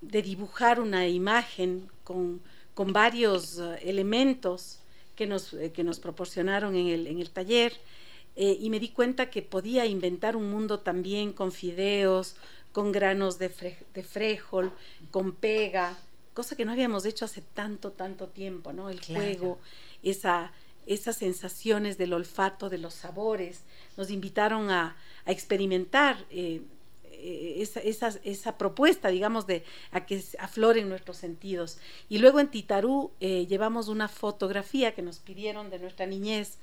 [0.00, 2.42] de dibujar una imagen con,
[2.74, 4.80] varios eh, elementos
[5.14, 7.72] que nos, eh, que nos proporcionaron en el, en el taller
[8.34, 12.34] eh, y me di cuenta que podía inventar un mundo también con fideos,
[12.72, 13.48] con granos de,
[13.94, 14.72] de frejol,
[15.12, 15.96] con pega,
[16.34, 18.90] cosa que no habíamos hecho hace tanto, tanto tiempo, ¿no?
[18.90, 19.58] El juego,
[20.02, 20.52] esa,
[20.86, 23.62] esas sensaciones del olfato, de los sabores,
[23.96, 26.24] nos invitaron a, experimentar.
[26.30, 26.62] Eh,
[27.18, 31.78] eh, esa, esa, propuesta, digamos, de a que afloren nuestros sentidos.
[32.08, 36.58] Y luego en Titarú llevamos una fotografía que nos pidieron de nuestra niñez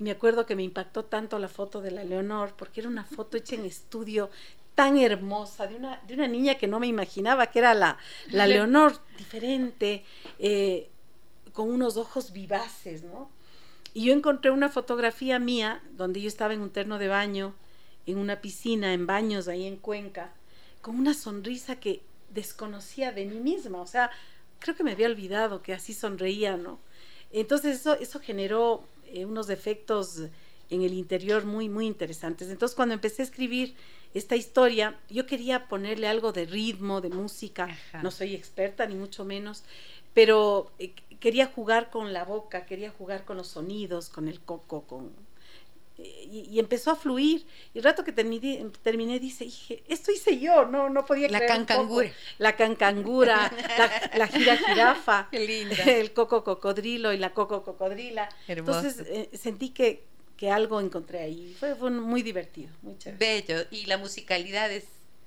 [0.00, 3.04] y me acuerdo que me impactó tanto la foto de la Leonor, porque era una
[3.04, 4.30] foto hecha en estudio
[4.74, 7.98] tan hermosa, de una, de una niña que no me imaginaba que era la,
[8.30, 10.02] la Leonor, diferente,
[10.38, 10.88] eh,
[11.52, 13.30] con unos ojos vivaces, ¿no?
[13.92, 17.54] Y yo encontré una fotografía mía donde yo estaba en un terno de baño,
[18.06, 20.32] en una piscina, en baños ahí en Cuenca,
[20.80, 24.10] con una sonrisa que desconocía de mí misma, o sea,
[24.58, 26.78] creo que me había olvidado que así sonreía, ¿no?
[27.32, 30.22] Entonces eso, eso generó eh, unos efectos
[30.70, 32.48] en el interior muy, muy interesantes.
[32.48, 33.74] Entonces, cuando empecé a escribir
[34.14, 37.68] esta historia, yo quería ponerle algo de ritmo, de música.
[38.02, 39.64] No soy experta, ni mucho menos,
[40.14, 44.82] pero eh, quería jugar con la boca, quería jugar con los sonidos, con el coco,
[44.82, 45.12] con
[46.02, 47.46] y, empezó a fluir.
[47.74, 51.46] Y el rato que terminé, terminé dice, dije, esto hice yo, no, no podía La
[51.46, 52.10] cancangura.
[52.38, 53.52] La cancangura,
[54.16, 58.28] la, gira jirafa, el coco cocodrilo y la coco cocodrila.
[58.48, 60.04] Entonces eh, sentí que,
[60.36, 61.56] que algo encontré ahí.
[61.58, 63.18] Fue, fue muy divertido, muy chévere.
[63.18, 63.66] Bello.
[63.70, 64.70] Y la musicalidad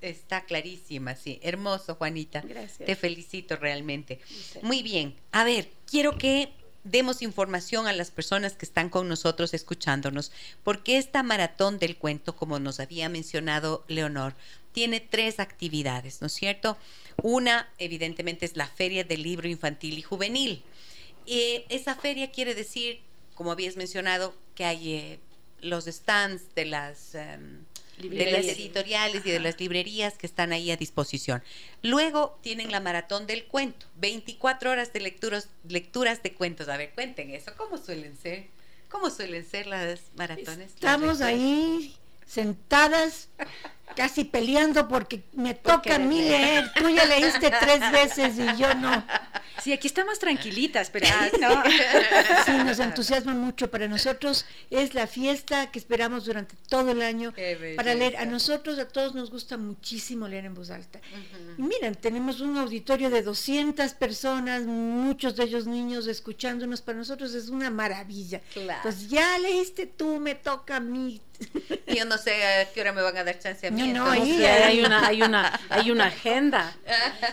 [0.01, 1.39] está clarísima, sí.
[1.41, 2.41] Hermoso, Juanita.
[2.41, 2.85] Gracias.
[2.85, 4.19] Te felicito realmente.
[4.61, 5.15] Muy bien.
[5.31, 6.51] A ver, quiero que
[6.83, 10.31] demos información a las personas que están con nosotros escuchándonos,
[10.63, 14.35] porque esta maratón del cuento, como nos había mencionado Leonor,
[14.73, 16.77] tiene tres actividades, ¿no es cierto?
[17.21, 20.63] Una, evidentemente, es la Feria del Libro Infantil y Juvenil.
[21.25, 22.99] y esa feria quiere decir,
[23.35, 25.19] como habías mencionado, que hay eh,
[25.61, 27.15] los stands de las...
[27.97, 31.43] De las editoriales y de las librerías que están ahí a disposición.
[31.81, 36.69] Luego tienen la maratón del cuento, 24 horas de lecturas, lecturas de cuentos.
[36.69, 38.47] A ver, cuenten eso, ¿cómo suelen ser?
[38.89, 40.71] ¿Cómo suelen ser las maratones?
[40.71, 43.29] Estamos ahí sentadas
[43.95, 46.71] casi peleando porque me toca a mí leer.
[46.73, 49.03] Tú ya leíste tres veces y yo no.
[49.61, 51.07] Sí, aquí estamos tranquilitas, pero
[51.39, 51.63] no.
[52.45, 53.69] Sí, nos entusiasma mucho.
[53.69, 57.33] Para nosotros es la fiesta que esperamos durante todo el año
[57.75, 58.17] para leer.
[58.17, 60.99] A nosotros, a todos nos gusta muchísimo leer en voz alta.
[61.57, 66.81] Y miren, tenemos un auditorio de 200 personas, muchos de ellos niños escuchándonos.
[66.81, 68.41] Para nosotros es una maravilla.
[68.53, 68.79] Claro.
[68.83, 71.21] Pues ya leíste tú, me toca a mí.
[71.87, 73.93] Yo no sé a qué hora me van a dar chance a mí.
[73.93, 74.21] No, hay,
[74.85, 76.75] una, hay, una, hay una agenda.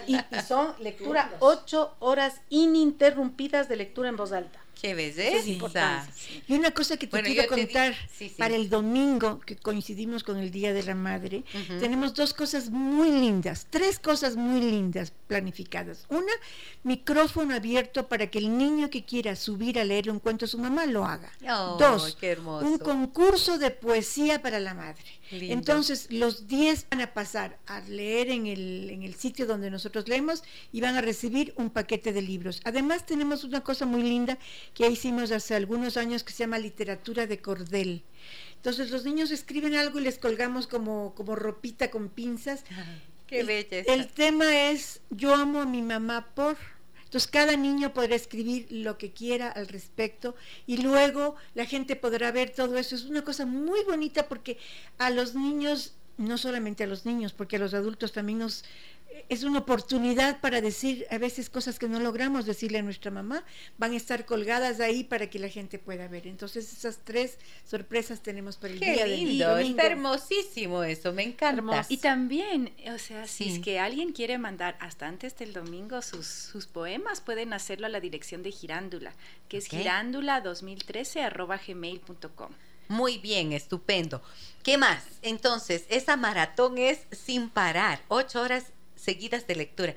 [0.07, 4.60] Y, son lectura, ocho horas ininterrumpidas de lectura en voz alta.
[4.81, 6.09] Qué belleza.
[6.49, 8.35] Y una cosa que te Bueno, quiero te contar sí, sí.
[8.39, 11.45] para el domingo, que coincidimos con el Día de la Madre,
[11.81, 16.07] tenemos dos cosas muy lindas, tres cosas muy lindas planificadas.
[16.09, 16.33] Una,
[16.83, 20.59] micrófono abierto para que el niño que quiera subir a leer un cuento a su
[20.59, 21.31] mamá lo haga.
[21.49, 22.67] Oh, dos, qué hermoso.
[22.67, 25.05] un concurso de poesía para la madre.
[25.31, 25.53] Lindo.
[25.53, 30.09] Entonces, los 10 van a pasar a leer en el, en el sitio donde nosotros
[30.09, 32.61] leemos y van a recibir un paquete de libros.
[32.65, 34.39] Además, tenemos una cosa muy linda
[34.75, 38.03] que hicimos hace algunos años que se llama literatura de cordel.
[38.57, 42.65] Entonces, los niños escriben algo y les colgamos como, como ropita con pinzas.
[43.27, 43.93] Qué El- belleza.
[43.93, 46.57] El tema es yo amo a mi mamá por.
[47.05, 52.31] Entonces cada niño podrá escribir lo que quiera al respecto y luego la gente podrá
[52.31, 52.95] ver todo eso.
[52.95, 54.59] Es una cosa muy bonita porque
[54.99, 58.65] a los niños, no solamente a los niños, porque a los adultos también nos
[59.29, 63.45] es una oportunidad para decir a veces cosas que no logramos decirle a nuestra mamá,
[63.79, 66.27] van a estar colgadas ahí para que la gente pueda ver.
[66.27, 69.71] Entonces esas tres sorpresas tenemos para el Qué día del lindo, domingo.
[69.71, 71.59] está hermosísimo eso, me encanta.
[71.59, 71.87] Hermoso.
[71.93, 76.27] Y también, o sea, si es que alguien quiere mandar hasta antes del domingo sus,
[76.27, 79.13] sus poemas, pueden hacerlo a la dirección de Girándula,
[79.49, 79.75] que es Ok.
[79.81, 82.51] girándula2013 arroba gmail.com.
[82.89, 84.21] Muy bien, estupendo.
[84.65, 85.05] ¿Qué más?
[85.23, 89.95] Entonces, esa maratón es sin parar, ocho horas seguidas de lectura.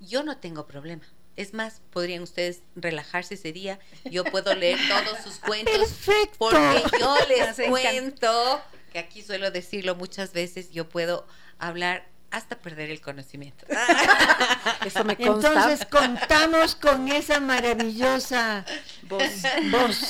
[0.00, 1.04] Yo no tengo problema.
[1.36, 3.78] Es más, podrían ustedes relajarse ese día.
[4.10, 5.74] Yo puedo leer todos sus cuentos.
[5.74, 6.36] Perfecto.
[6.38, 11.26] Porque yo les cuento, que aquí suelo decirlo muchas veces, yo puedo
[11.58, 13.66] hablar hasta perder el conocimiento.
[14.86, 15.48] Eso me consta.
[15.48, 18.64] Entonces contamos con esa maravillosa
[19.02, 19.22] Vos.
[19.70, 20.00] voz.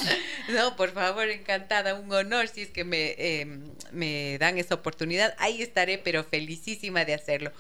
[0.49, 3.47] No, por favor, encantada, un honor si es que me, eh,
[3.91, 5.35] me dan esa oportunidad.
[5.39, 7.53] Ahí estaré, pero felicísima de hacerlo.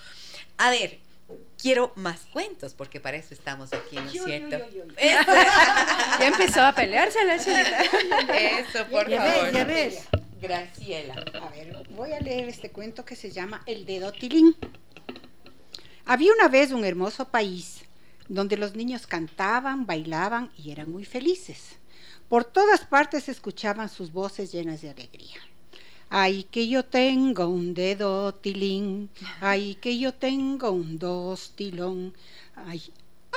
[0.59, 1.01] A ver,
[1.61, 4.57] quiero más cuentos, porque para eso estamos aquí, ¿no es cierto?
[4.97, 5.33] Eso,
[6.21, 7.83] Ya empezó a pelearse la señora.
[7.83, 9.45] eso, por Ya favor.
[9.45, 9.99] ves, ya ves.
[10.41, 11.15] Graciela.
[11.41, 14.57] A ver, voy a leer este cuento que se llama El dedo tilín.
[16.05, 17.85] Había una vez un hermoso país
[18.29, 21.77] donde los niños cantaban, bailaban y eran muy felices.
[22.29, 25.37] Por todas partes se escuchaban sus voces llenas de alegría.
[26.14, 29.09] Ay, que yo tengo un dedo tilín,
[29.40, 32.12] ay, que yo tengo un dos tilón,
[32.55, 32.83] ay,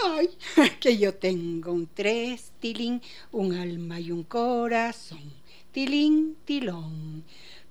[0.03, 0.27] ay,
[0.81, 5.23] que yo tengo un tres tilín, un alma y un corazón,
[5.71, 7.23] tilín, tilón.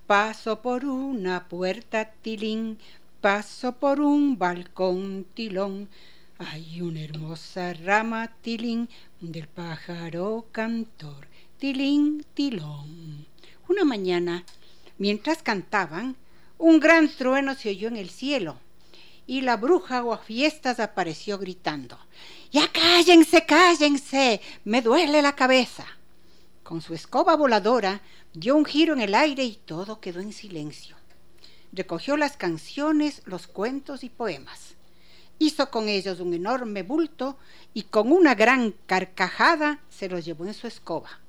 [0.07, 2.79] Paso por una puerta, tilín,
[3.21, 5.91] paso por un balcón, tilón.
[6.39, 8.89] Hay una hermosa rama, tilín,
[9.21, 13.27] del pájaro cantor, tilín, tilón.
[13.69, 14.45] Una mañana,
[14.99, 16.17] mientras cantaban,
[16.59, 18.59] un gran trueno se oyó en el cielo
[19.27, 21.99] y la bruja Aguafiestas apareció gritando:
[22.53, 24.41] ¡Ya cállense, cállense!
[24.65, 25.87] ¡Me duele la cabeza!
[26.63, 28.01] Con su escoba voladora
[28.33, 30.97] dio un giro en el aire y todo quedó en silencio.
[31.73, 34.75] Recogió las canciones, los cuentos y poemas.
[35.39, 37.37] Hizo con ellos un enorme bulto
[37.75, 41.21] y con una gran carcajada se los llevó en su escoba.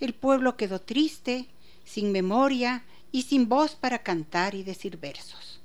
[0.00, 1.48] El pueblo quedó triste,
[1.88, 5.60] sin memoria y sin voz para cantar y decir versos.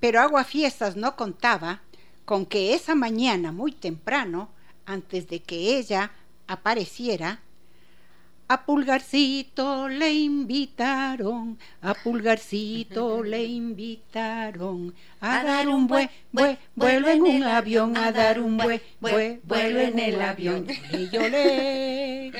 [0.00, 1.80] Pero Aguafiestas no contaba
[2.24, 4.50] con que esa mañana muy temprano,
[4.86, 6.12] antes de que ella
[6.46, 7.40] apareciera,
[8.46, 17.22] a Pulgarcito le invitaron, a Pulgarcito le invitaron a dar un bue, bue, vuelo en
[17.22, 20.66] un avión, a dar un bue, bue, vuelo en el avión.
[20.92, 22.32] Y yo le,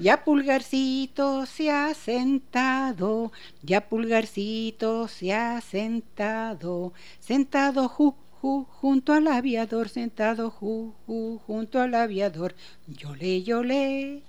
[0.00, 9.26] ya Pulgarcito se ha sentado, ya Pulgarcito se ha sentado, sentado ju, ju, junto al
[9.26, 12.54] aviador, sentado ju, ju, junto al aviador.
[12.86, 14.22] Yo le, yo le.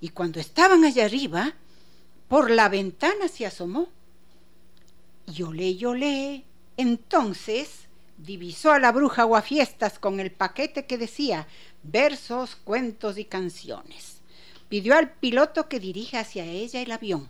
[0.00, 1.54] Y cuando estaban allá arriba,
[2.28, 3.88] por la ventana se asomó.
[5.26, 6.44] Yolé, yolé.
[6.76, 7.86] Entonces
[8.18, 11.46] divisó a la bruja Guafiestas con el paquete que decía
[11.82, 14.20] versos, cuentos y canciones.
[14.68, 17.28] Pidió al piloto que dirija hacia ella el avión.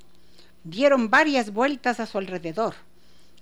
[0.64, 2.74] Dieron varias vueltas a su alrededor.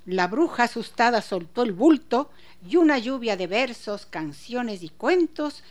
[0.04, 2.30] La bruja asustada soltó el bulto
[2.68, 5.62] y una lluvia de versos, canciones y cuentos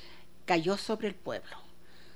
[0.45, 1.62] cayó sobre el pueblo.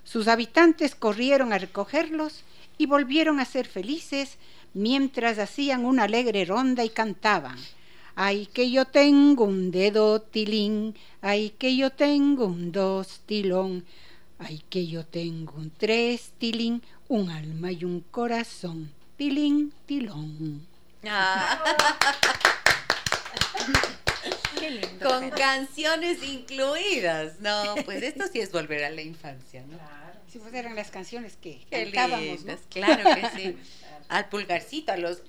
[0.07, 2.45] Sus habitantes corrieron a recogerlos
[2.77, 4.37] y volvieron a ser felices
[4.73, 7.57] mientras hacían una alegre ronda y cantaban.
[8.15, 13.83] Ay, que yo tengo un dedo tilín, ay, que yo tengo un dos tilón,
[14.39, 20.65] ay, que yo tengo un tres tilín, un alma y un corazón, tilín, tilón.
[21.05, 21.59] Ah,
[24.67, 25.09] Qué lindo.
[25.09, 27.39] con canciones incluidas.
[27.39, 29.77] No, pues esto sí es volver a la infancia, ¿no?
[30.31, 32.57] Sí, pues eran las canciones que Qué cantábamos, ¿no?
[32.69, 33.57] claro que sí.
[34.09, 35.21] Al pulgarcito, a los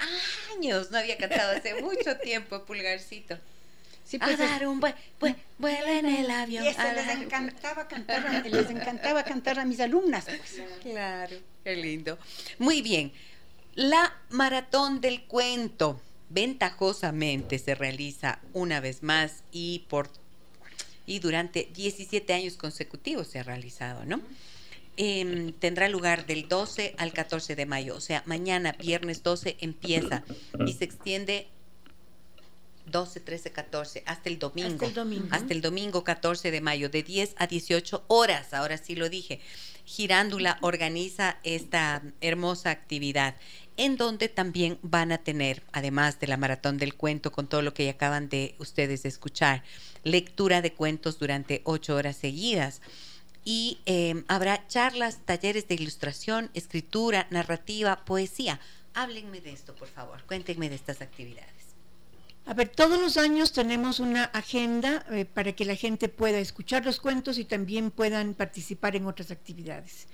[0.56, 3.36] años, no había cantado hace mucho tiempo pulgarcito.
[4.04, 6.64] Sí, a pues, dar un vuelo en el avión.
[6.64, 10.62] y eso a les dar- encantaba cantar, a- les encantaba cantar a mis alumnas, pues.
[10.82, 12.18] Claro, qué lindo.
[12.58, 13.12] Muy bien.
[13.74, 16.00] La maratón del cuento
[16.30, 20.10] ventajosamente se realiza una vez más y por
[21.06, 24.20] y durante 17 años consecutivos se ha realizado, ¿no?
[24.98, 30.22] Em, tendrá lugar del 12 al 14 de mayo, o sea, mañana, viernes 12, empieza
[30.66, 31.48] y se extiende
[32.90, 34.70] 12, 13, 14, hasta el domingo.
[34.70, 35.28] Hasta el domingo.
[35.30, 39.40] Hasta el domingo 14 de mayo, de 10 a 18 horas, ahora sí lo dije.
[39.84, 43.36] Girándula organiza esta hermosa actividad,
[43.78, 47.72] en donde también van a tener, además de la maratón del cuento, con todo lo
[47.72, 49.62] que ya acaban de ustedes de escuchar,
[50.04, 52.82] lectura de cuentos durante ocho horas seguidas.
[53.44, 58.60] Y eh, habrá charlas, talleres de ilustración, escritura, narrativa, poesía.
[58.94, 60.22] Háblenme de esto, por favor.
[60.26, 61.58] Cuéntenme de estas actividades.
[62.48, 66.84] A ver, todos los años tenemos una agenda eh, para que la gente pueda escuchar
[66.84, 70.08] los cuentos y también puedan participar en otras actividades.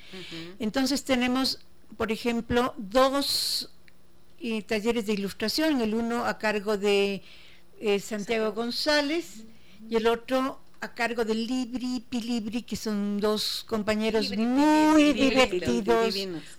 [0.58, 1.60] Entonces tenemos,
[1.96, 3.70] por ejemplo, dos
[4.40, 7.22] eh, talleres de ilustración, el uno a cargo de
[7.80, 9.44] eh, Santiago González
[9.88, 15.30] y el otro a cargo de Libri Pilibri, que son dos compañeros Libri, muy Pilibri,
[15.30, 16.14] divertidos,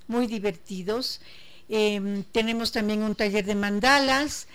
[0.07, 1.21] muy divertidos.
[1.69, 4.47] Eh, tenemos también un taller de mandalas,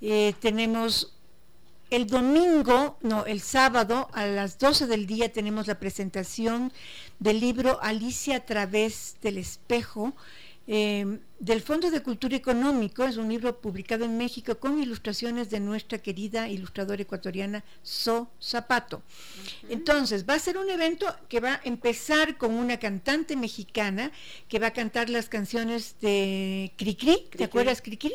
[0.00, 1.14] eh, tenemos
[1.90, 6.72] el domingo, no, el sábado a las 12 del día tenemos la presentación
[7.22, 10.12] del libro Alicia a través del espejo
[10.66, 13.04] eh, del Fondo de Cultura Económico.
[13.04, 19.02] Es un libro publicado en México con ilustraciones de nuestra querida ilustradora ecuatoriana So Zapato.
[19.68, 24.10] Entonces, va a ser un evento que va a empezar con una cantante mexicana
[24.48, 27.28] que va a cantar las canciones de Cricri.
[27.36, 28.12] ¿Te acuerdas Cricri?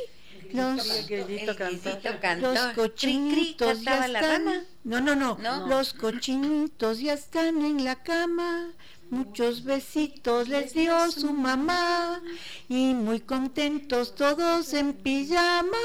[0.53, 2.53] Los, El cantó.
[2.53, 4.45] los cochinitos ya la están.
[4.45, 4.65] rana.
[4.83, 5.67] No, no, no, No.
[5.67, 8.71] Los cochinitos ya están en la cama.
[9.09, 12.21] Muchos besitos les dio su mamá.
[12.69, 15.77] Y muy contentos todos en pijama.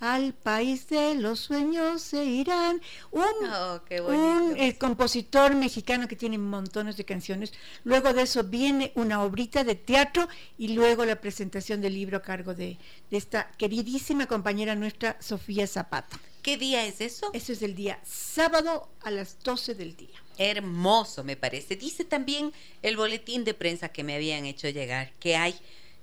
[0.00, 2.80] Al país de los sueños se irán.
[3.10, 3.22] Un
[3.52, 4.56] Oh, qué un bonito.
[4.56, 7.52] eh, compositor mexicano que tiene montones de canciones.
[7.84, 12.22] Luego de eso viene una obrita de teatro y luego la presentación del libro a
[12.22, 12.78] cargo de,
[13.10, 16.18] de esta queridísima compañera nuestra, Sofía Zapata.
[16.42, 17.30] ¿Qué día es eso?
[17.34, 20.18] Eso es el día sábado a las 12 del día.
[20.38, 21.76] Hermoso, me parece.
[21.76, 25.54] Dice también el boletín de prensa que me habían hecho llegar que hay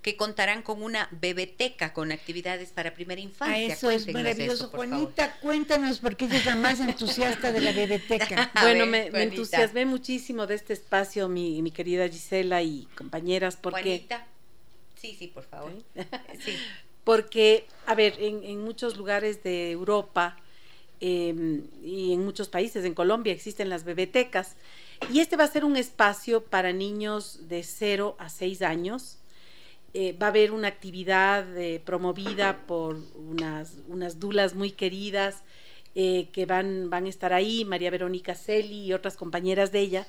[0.03, 3.73] que contarán con una bebeteca con actividades para primera A infancia.
[3.73, 4.53] eso es maravilloso.
[4.53, 4.99] eso, por favor.
[4.99, 8.51] Juanita, cuéntanos porque ella es la más entusiasta de la bebeteca.
[8.61, 9.21] Bueno, ver, me, me Juanita.
[9.23, 14.27] entusiasmé muchísimo de este espacio, mi, mi querida Gisela y compañeras, porque, Juanita.
[14.95, 15.73] Sí, sí, por favor.
[16.39, 16.55] Sí.
[17.07, 20.35] porque a ver, en, muchos lugares de Europa
[20.99, 24.57] eh, y en muchos países, en Colombia existen las bebetecas,
[25.09, 29.19] y este va a ser un espacio para niños de 0 a 6 años.
[29.93, 35.43] Eh, va a haber una actividad eh, promovida por unas, unas dulas muy queridas
[35.95, 40.07] eh, que van, van a estar ahí, María Verónica Celi y otras compañeras de ella,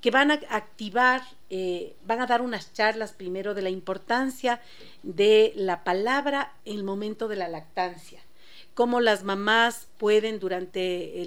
[0.00, 4.60] que van a activar, eh, van a dar unas charlas primero de la importancia
[5.02, 8.20] de la palabra en el momento de la lactancia.
[8.74, 11.22] Cómo las mamás pueden durante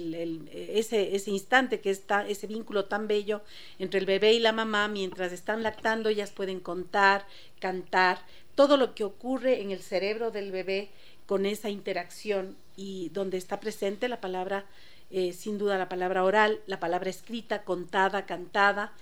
[0.78, 3.40] ese, ese instante que está ese vínculo tan bello
[3.78, 7.26] entre el bebé y la mamá mientras están lactando ellas pueden contar
[7.58, 8.18] cantar
[8.54, 10.90] todo lo que ocurre en el cerebro del bebé
[11.24, 14.66] con esa interacción y donde está presente la palabra
[15.10, 18.92] eh, sin duda la palabra oral la palabra escrita contada cantada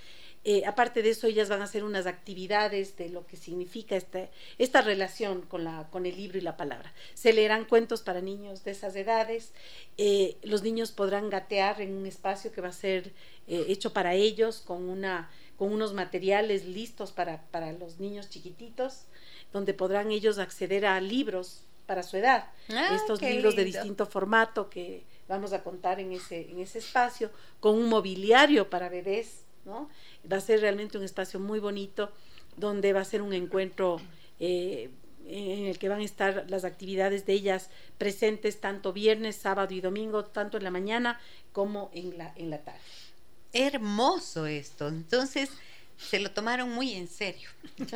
[0.49, 4.31] eh, aparte de eso, ellas van a hacer unas actividades de lo que significa este,
[4.59, 6.93] esta relación con, la, con el libro y la palabra.
[7.15, 9.55] Se leerán cuentos para niños de esas edades.
[9.97, 13.13] eh, los niños podrán gatear en un espacio que va a ser
[13.49, 19.07] eh, hecho para ellos con, una, con unos materiales listos para, para los niños chiquititos,
[19.53, 22.51] donde podrán ellos acceder a libros para su edad.
[22.69, 27.31] Ah, Estos libros de distinto formato que vamos a contar en ese, en ese espacio,
[27.61, 29.89] con un mobiliario para bebés, ¿no?
[30.31, 32.11] Va a ser realmente un espacio muy bonito,
[32.57, 34.01] donde va a ser un encuentro
[34.41, 34.91] eh,
[35.27, 39.81] en el que van a estar las actividades de ellas presentes tanto viernes, sábado y
[39.81, 41.21] domingo, tanto en la mañana
[41.53, 42.81] como en la, en la tarde.
[43.53, 44.89] Hermoso esto.
[44.89, 45.51] Entonces,
[45.99, 47.49] se lo tomaron muy en serio.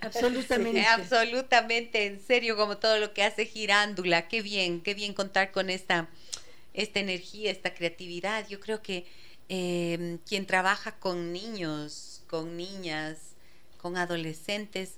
[0.00, 0.84] Absolutamente.
[0.86, 4.28] Absolutamente en serio, como todo lo que hace Girándula.
[4.28, 6.08] Qué bien, qué bien contar con esta,
[6.74, 8.46] esta energía, esta creatividad.
[8.48, 9.06] Yo creo que
[9.48, 13.34] eh, quien trabaja con niños con niñas,
[13.78, 14.94] con adolescentes,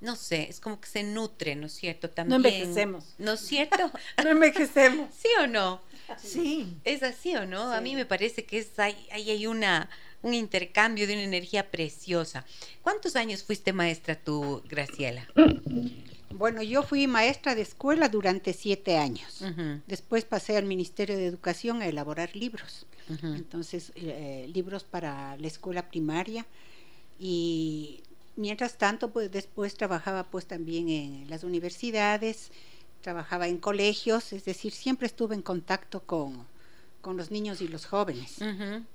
[0.00, 2.08] no sé, es como que se nutre, ¿no es cierto?
[2.08, 3.14] También, no envejecemos.
[3.18, 3.90] ¿No es cierto?
[4.22, 5.12] no envejecemos.
[5.12, 5.82] ¿Sí o no?
[6.22, 6.72] Sí.
[6.84, 7.72] ¿Es así o no?
[7.72, 9.90] A mí me parece que es ahí, ahí hay una,
[10.22, 12.46] un intercambio de una energía preciosa.
[12.82, 15.26] ¿Cuántos años fuiste maestra tú, Graciela?
[16.30, 19.42] Bueno, yo fui maestra de escuela durante siete años.
[19.86, 22.86] Después pasé al Ministerio de Educación a elaborar libros.
[23.22, 26.46] Entonces, eh, libros para la escuela primaria.
[27.18, 28.02] Y
[28.36, 32.50] mientras tanto, pues después trabajaba pues también en las universidades,
[33.00, 36.46] trabajaba en colegios, es decir, siempre estuve en contacto con,
[37.08, 38.34] con los niños y los jóvenes.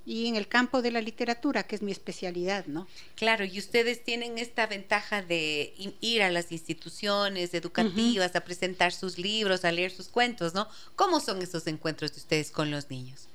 [0.05, 2.86] Y en el campo de la literatura, que es mi especialidad, ¿no?
[3.16, 9.18] Claro, y ustedes tienen esta ventaja de ir a las instituciones educativas, a presentar sus
[9.18, 10.68] libros, a leer sus cuentos, ¿no?
[10.95, 13.30] ¿Cómo son esos encuentros de ustedes con los niños?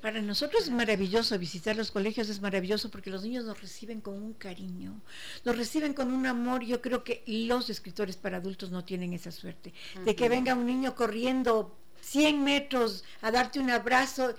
[0.00, 4.20] Para nosotros es maravilloso visitar los colegios, es maravilloso porque los niños nos reciben con
[4.20, 5.00] un cariño,
[5.44, 6.64] nos reciben con un amor.
[6.64, 9.72] Yo creo que los escritores para adultos no tienen esa suerte,
[10.04, 14.34] de que venga un niño corriendo 100 metros a darte un abrazo.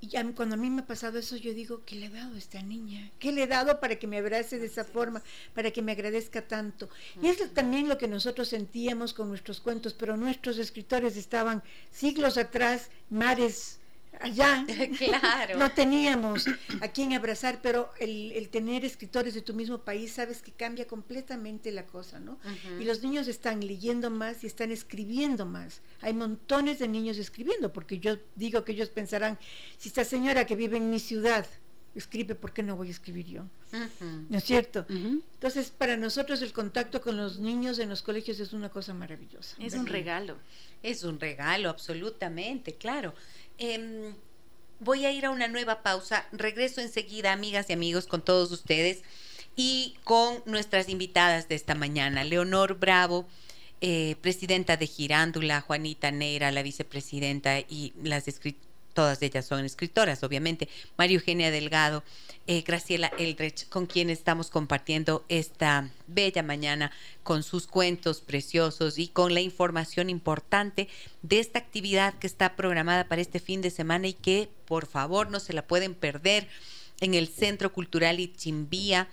[0.00, 2.38] Y cuando a mí me ha pasado eso, yo digo, ¿qué le he dado a
[2.38, 3.10] esta niña?
[3.18, 5.22] ¿Qué le he dado para que me abrace de esa forma,
[5.54, 6.88] para que me agradezca tanto?
[7.20, 12.36] Y es también lo que nosotros sentíamos con nuestros cuentos, pero nuestros escritores estaban siglos
[12.38, 13.77] atrás, mares
[14.20, 14.64] allá
[14.98, 15.58] claro.
[15.58, 16.46] no teníamos
[16.80, 21.70] a quien abrazar, pero el, tener escritores de tu mismo país, sabes que cambia completamente
[21.72, 22.38] la cosa, ¿no?
[22.80, 25.80] Y los niños están leyendo más y están escribiendo más.
[26.00, 29.38] Hay montones de niños escribiendo, porque yo digo que ellos pensarán,
[29.76, 31.46] si esta señora que vive en mi ciudad
[31.94, 33.44] escribe, ¿por qué no voy a escribir yo?
[34.28, 34.86] ¿No es cierto?
[34.88, 39.56] Entonces, para nosotros el contacto con los niños en los colegios es una cosa maravillosa.
[39.58, 40.36] Es un regalo.
[40.82, 43.14] Es un regalo, absolutamente, claro.
[43.58, 44.14] Em,
[44.80, 46.26] voy a ir a una nueva pausa.
[46.32, 49.02] Regreso enseguida, amigas y amigos, con todos ustedes
[49.56, 52.24] y con nuestras invitadas de esta mañana.
[52.24, 53.26] Leonor Bravo,
[53.80, 58.28] eh, presidenta de Girándula, Juanita Neira, la vicepresidenta y las
[58.98, 62.02] todas ellas son escritoras, obviamente, María Eugenia Delgado,
[62.48, 66.90] eh, Graciela Eldrich, con quien estamos compartiendo esta bella mañana
[67.22, 70.88] con sus cuentos preciosos y con la información importante
[71.22, 75.30] de esta actividad que está programada para este fin de semana y que por favor
[75.30, 76.48] no se la pueden perder
[77.00, 79.06] en el Centro Cultural Itzimbía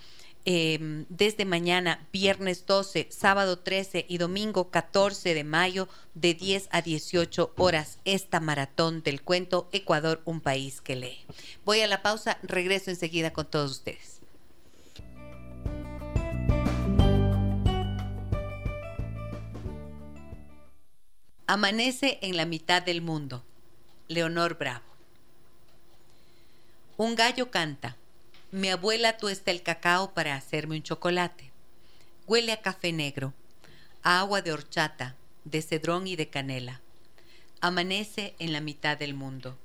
[0.48, 6.84] Em, desde mañana, viernes 12, sábado 13 y domingo 14 de mayo, de 10 a
[6.84, 11.26] 18 horas, esta maratón del cuento Ecuador, un país que lee.
[11.66, 14.22] Voy a la pausa, regreso enseguida con todos ustedes.
[21.48, 23.44] Amanece en la mitad del mundo.
[24.08, 24.86] Leonor Bravo.
[26.98, 27.98] Un gallo canta
[28.56, 31.52] mi abuela tuesta el cacao para hacerme un chocolate.
[32.26, 33.34] Huele a café negro,
[34.02, 36.80] a agua de horchata, de cedrón y de canela.
[37.60, 39.58] Amanece en la mitad del mundo.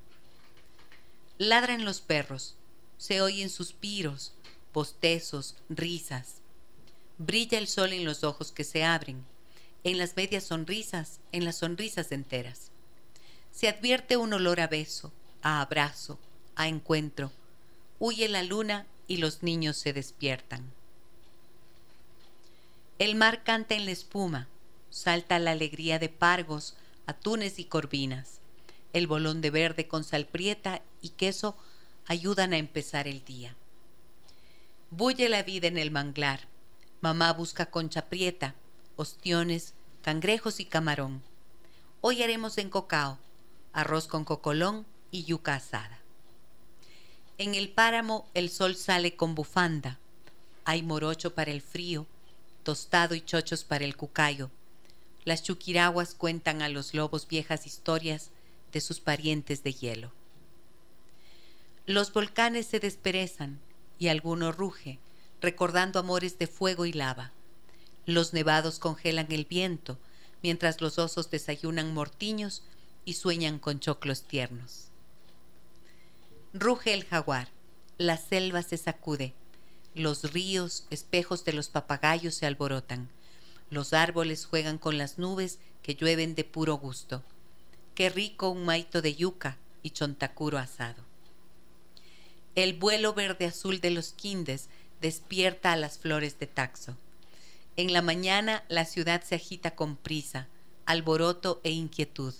[1.38, 2.56] Ladran los perros,
[2.98, 4.32] se oyen suspiros,
[4.74, 6.38] bostezos, risas.
[7.16, 9.24] Brilla el sol en los ojos que se abren,
[9.84, 12.72] en las medias sonrisas, en las sonrisas enteras.
[13.52, 15.12] Se advierte un olor a beso,
[15.42, 16.18] a abrazo,
[16.56, 17.30] a encuentro,
[18.00, 20.72] huye la luna y los niños se despiertan.
[22.98, 24.48] El mar canta en la espuma,
[24.88, 26.76] salta la alegría de pargos,
[27.06, 28.40] atunes y corvinas.
[28.92, 31.56] El bolón de verde con salprieta y queso
[32.06, 33.54] ayudan a empezar el día.
[34.90, 36.48] Bulle la vida en el manglar.
[37.02, 38.54] Mamá busca concha prieta,
[38.96, 41.22] ostiones, cangrejos y camarón.
[42.00, 43.18] Hoy haremos en cocao,
[43.72, 45.99] arroz con cocolón y yuca asada.
[47.40, 49.98] En el páramo el sol sale con bufanda.
[50.66, 52.06] Hay morocho para el frío,
[52.64, 54.50] tostado y chochos para el cucayo.
[55.24, 58.28] Las chuquiraguas cuentan a los lobos viejas historias
[58.72, 60.12] de sus parientes de hielo.
[61.86, 63.58] Los volcanes se desperezan
[63.98, 64.98] y alguno ruge,
[65.40, 67.32] recordando amores de fuego y lava.
[68.04, 69.96] Los nevados congelan el viento,
[70.42, 72.64] mientras los osos desayunan mortiños
[73.06, 74.89] y sueñan con choclos tiernos.
[76.52, 77.46] Ruge el jaguar,
[77.96, 79.34] la selva se sacude,
[79.94, 83.08] los ríos, espejos de los papagayos se alborotan,
[83.70, 87.22] los árboles juegan con las nubes que llueven de puro gusto.
[87.94, 91.04] Qué rico un maito de yuca y chontacuro asado.
[92.56, 94.68] El vuelo verde azul de los quindes
[95.00, 96.96] despierta a las flores de taxo.
[97.76, 100.48] En la mañana la ciudad se agita con prisa,
[100.84, 102.34] alboroto e inquietud,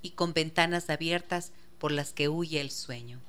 [0.00, 3.20] y con ventanas abiertas por las que huye el sueño.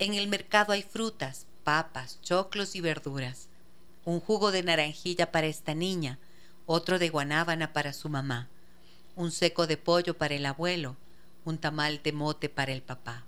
[0.00, 3.48] En el mercado hay frutas, papas, choclos y verduras.
[4.06, 6.18] Un jugo de naranjilla para esta niña,
[6.64, 8.48] otro de guanábana para su mamá,
[9.14, 10.96] un seco de pollo para el abuelo,
[11.44, 13.26] un tamal de mote para el papá.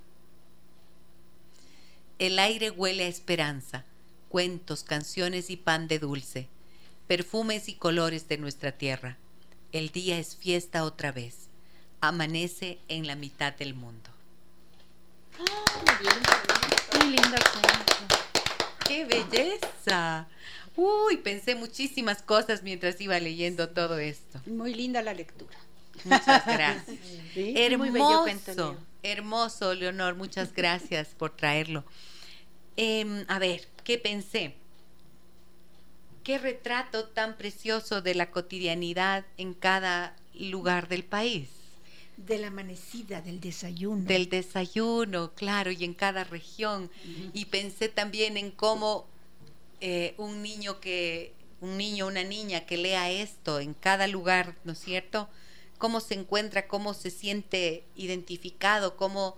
[2.18, 3.84] El aire huele a esperanza,
[4.30, 6.48] cuentos, canciones y pan de dulce,
[7.06, 9.18] perfumes y colores de nuestra tierra.
[9.72, 11.48] El día es fiesta otra vez.
[12.00, 14.08] Amanece en la mitad del mundo.
[15.38, 16.61] Muy
[17.00, 18.16] linda cuento.
[18.86, 20.26] ¡Qué belleza!
[20.76, 24.40] Uy, pensé muchísimas cosas mientras iba leyendo todo esto.
[24.46, 25.56] Muy linda la lectura.
[26.04, 26.98] Muchas gracias.
[27.34, 28.78] Sí, hermoso, muy bello cuento, Leo.
[29.02, 30.14] hermoso, Leonor.
[30.14, 31.84] Muchas gracias por traerlo.
[32.76, 34.54] Em, a ver, ¿qué pensé?
[36.24, 41.48] Qué retrato tan precioso de la cotidianidad en cada lugar del país.
[42.26, 44.04] De la amanecida, del desayuno.
[44.04, 46.90] Del desayuno, claro, y en cada región.
[47.32, 49.06] Y pensé también en cómo
[49.80, 54.72] eh, un niño que, un niño, una niña que lea esto en cada lugar, ¿no
[54.72, 55.28] es cierto?
[55.78, 59.36] Cómo se encuentra, cómo se siente identificado, cómo,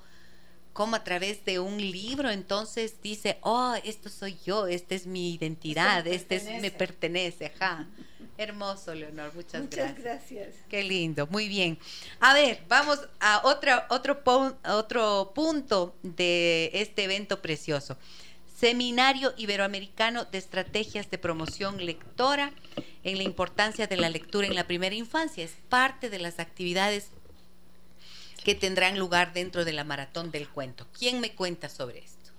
[0.75, 5.33] cómo a través de un libro entonces dice, oh, esto soy yo, esta es mi
[5.33, 7.87] identidad, este es, me pertenece, ajá.
[8.37, 10.31] Hermoso, Leonor, muchas, Muchas gracias.
[10.33, 10.64] gracias.
[10.68, 11.79] Qué lindo, muy bien.
[12.18, 14.20] A ver, vamos a otra, otro,
[14.66, 17.97] otro punto de este evento precioso.
[18.59, 22.53] Seminario Iberoamericano de Estrategias de Promoción Lectora
[23.05, 25.45] en la importancia de la lectura en la primera infancia.
[25.45, 27.11] Es parte de las actividades
[28.45, 30.86] que tendrán lugar dentro de la Maratón del Cuento.
[30.97, 32.30] ¿Quién me cuenta sobre esto?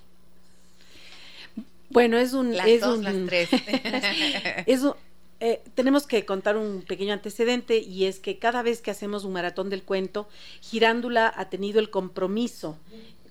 [1.90, 2.56] Bueno, es un...
[2.56, 3.50] Las es dos, un- las tres.
[4.66, 4.96] es un-
[5.42, 9.34] eh, tenemos que contar un pequeño antecedente y es que cada vez que hacemos un
[9.34, 10.30] maratón del cuento,
[10.62, 12.78] Girándula ha tenido el compromiso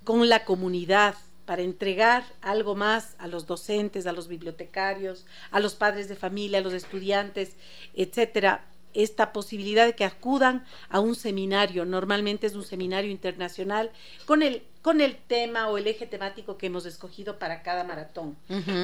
[0.04, 1.14] con la comunidad
[1.46, 6.58] para entregar algo más a los docentes, a los bibliotecarios, a los padres de familia,
[6.58, 7.52] a los estudiantes,
[7.94, 8.64] etcétera,
[8.94, 13.90] esta posibilidad de que acudan a un seminario, normalmente es un seminario internacional,
[14.24, 18.36] con el, con el tema o el eje temático que hemos escogido para cada maratón.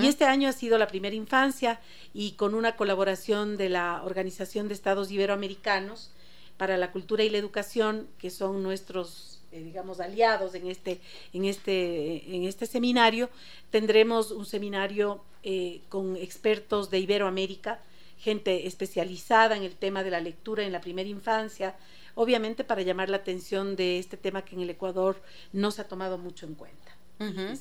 [0.02, 1.80] Y este año ha sido la primera infancia
[2.12, 6.10] y con una colaboración de la Organización de Estados Iberoamericanos
[6.56, 11.00] para la Cultura y la Educación, que son nuestros, eh, digamos, aliados en este,
[11.32, 13.30] en, este, en este seminario,
[13.70, 17.80] tendremos un seminario eh, con expertos de Iberoamérica,
[18.20, 21.76] gente especializada en el tema de la lectura en la primera infancia,
[22.14, 25.88] obviamente para llamar la atención de este tema que en el Ecuador no se ha
[25.88, 27.00] tomado mucho en cuenta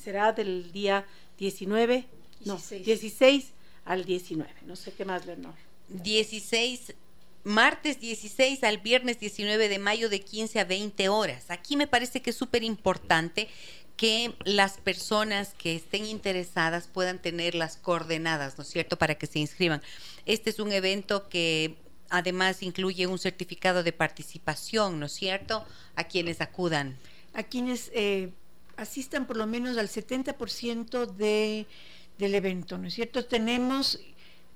[0.02, 1.06] será del día
[1.38, 2.06] 19,
[2.44, 2.84] no, 16.
[2.84, 3.52] 16
[3.84, 4.50] al 19.
[4.66, 5.54] No sé qué más, Leonor.
[5.88, 6.94] 16,
[7.44, 11.50] martes 16 al viernes 19 de mayo de 15 a 20 horas.
[11.50, 13.48] Aquí me parece que es súper importante
[14.00, 19.26] que las personas que estén interesadas puedan tener las coordenadas, ¿no es cierto?, para que
[19.26, 19.82] se inscriban.
[20.24, 21.76] Este es un evento que
[22.08, 26.96] además incluye un certificado de participación, ¿no es cierto?, a quienes acudan.
[27.34, 28.30] a quienes eh,
[28.78, 31.66] asistan por lo menos al 70% de,
[32.16, 33.26] del evento, ¿no es cierto?
[33.26, 34.00] Tenemos,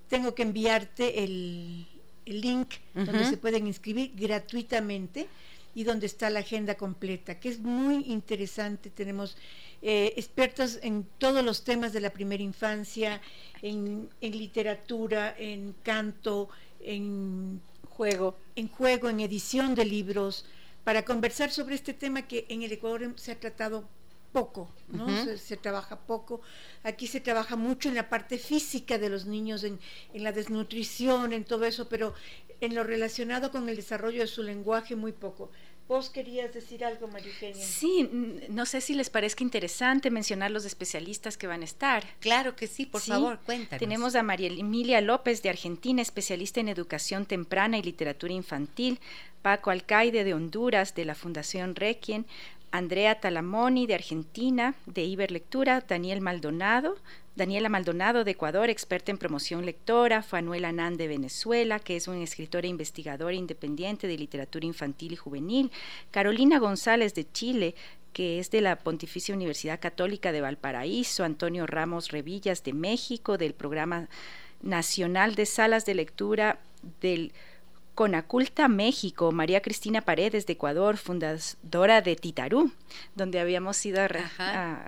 [0.08, 1.86] tengo que enviarte el,
[2.24, 5.28] el link donde se pueden inscribir gratuitamente
[5.74, 8.90] y donde está la agenda completa, que es muy interesante.
[8.90, 9.36] Tenemos
[9.82, 13.20] eh, expertos en todos los temas de la primera infancia,
[13.62, 16.48] en, en literatura, en canto,
[16.80, 17.60] en
[17.96, 18.36] Juego.
[18.56, 20.44] en juego, en edición de libros,
[20.82, 23.84] para conversar sobre este tema que en el Ecuador se ha tratado
[24.32, 25.06] poco, ¿no?
[25.24, 26.40] Se, se trabaja poco.
[26.82, 29.78] Aquí se trabaja mucho en la parte física de los niños, en,
[30.12, 32.14] en la desnutrición, en todo eso, pero
[32.60, 35.50] en lo relacionado con el desarrollo de su lenguaje muy poco.
[35.86, 37.62] ¿Vos querías decir algo, María Eugenia?
[37.62, 42.04] Sí, n- no sé si les parezca interesante mencionar los especialistas que van a estar.
[42.20, 43.80] Claro que sí, por Sí, favor, cuéntanos.
[43.80, 48.98] Tenemos a María Emilia López de Argentina, especialista en educación temprana y literatura infantil,
[49.42, 52.24] Paco Alcaide de Honduras, de la Fundación Requiem,
[52.70, 56.96] Andrea Talamoni de Argentina, de Iberlectura, Daniel Maldonado,
[57.36, 62.22] Daniela Maldonado de Ecuador, experta en promoción lectora, Fanuel Anán de Venezuela, que es un
[62.22, 65.72] escritor e investigador independiente de literatura infantil y juvenil,
[66.12, 67.74] Carolina González de Chile,
[68.12, 73.54] que es de la Pontificia Universidad Católica de Valparaíso, Antonio Ramos Revillas de México, del
[73.54, 74.08] Programa
[74.62, 76.60] Nacional de Salas de Lectura
[77.00, 77.32] del
[77.94, 82.72] Conaculta México, María Cristina Paredes de Ecuador, fundadora de Titarú,
[83.14, 84.20] donde habíamos ido a, re-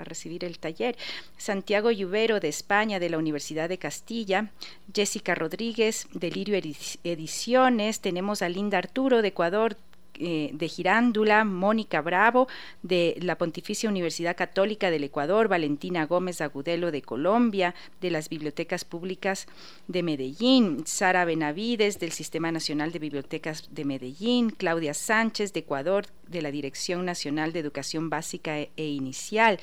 [0.04, 0.96] recibir el taller,
[1.36, 4.50] Santiago Lluvero de España, de la Universidad de Castilla,
[4.92, 9.76] Jessica Rodríguez de Lirio Edi- Ediciones, tenemos a Linda Arturo de Ecuador,
[10.18, 12.48] eh, de Girándula, Mónica Bravo,
[12.82, 18.84] de la Pontificia Universidad Católica del Ecuador, Valentina Gómez Agudelo de Colombia, de las Bibliotecas
[18.84, 19.46] Públicas
[19.88, 26.06] de Medellín, Sara Benavides del Sistema Nacional de Bibliotecas de Medellín, Claudia Sánchez de Ecuador,
[26.28, 29.58] de la Dirección Nacional de Educación Básica e, e Inicial,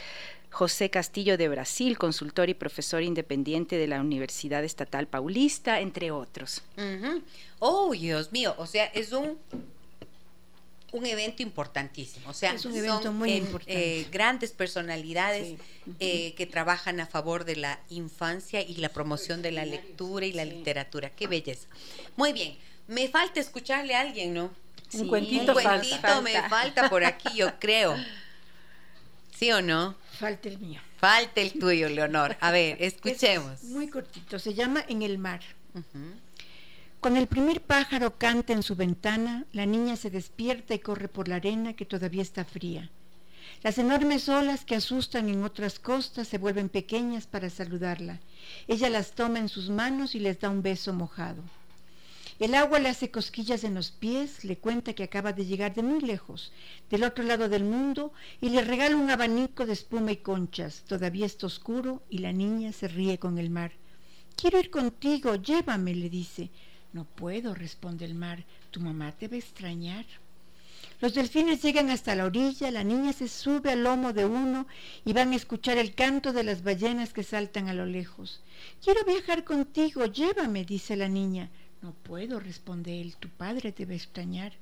[0.53, 6.61] José Castillo de Brasil, consultor y profesor independiente de la Universidad Estatal Paulista, entre otros.
[7.57, 9.39] Oh, Dios mío, o sea, es un
[10.93, 13.99] un evento importantísimo, o sea, un evento son muy eh, importante.
[14.01, 15.59] eh, grandes personalidades
[15.99, 20.31] eh, que trabajan a favor de la infancia y la promoción de la lectura y
[20.31, 21.09] la literatura.
[21.09, 21.67] Qué belleza.
[22.15, 24.53] Muy bien, me falta escucharle a alguien, ¿no?
[24.93, 25.79] Un cuentito Un falta.
[25.79, 27.95] cuentito me falta por aquí, yo creo.
[29.35, 29.95] ¿Sí o no?
[30.19, 30.79] Falta el mío.
[30.97, 32.37] Falta el tuyo, Leonor.
[32.39, 33.63] A ver, Es escuchemos.
[33.63, 35.41] muy cortito, se llama En el mar.
[37.03, 41.27] Cuando el primer pájaro canta en su ventana, la niña se despierta y corre por
[41.27, 42.89] la arena que todavía está fría.
[43.61, 48.21] Las enormes olas que asustan en otras costas se vuelven pequeñas para saludarla.
[48.69, 51.43] Ella las toma en sus manos y les da un beso mojado.
[52.39, 55.83] El agua le hace cosquillas en los pies, le cuenta que acaba de llegar de
[55.83, 56.53] muy lejos,
[56.89, 60.85] del otro lado del mundo, y le regala un abanico de espuma y conchas.
[60.87, 63.73] Todavía está oscuro y la niña se ríe con el mar.
[64.37, 66.49] Quiero ir contigo, llévame, le dice.
[66.93, 68.45] No puedo, responde el mar.
[68.71, 70.05] Tu mamá te va a extrañar.
[71.01, 74.67] Los delfines llegan hasta la orilla, la niña se sube al lomo de uno
[75.03, 78.41] y van a escuchar el canto de las ballenas que saltan a lo lejos.
[78.81, 81.49] Quiero viajar contigo, llévame, dice la niña.
[81.81, 84.53] No puedo, responde él, tu padre te va a extrañar.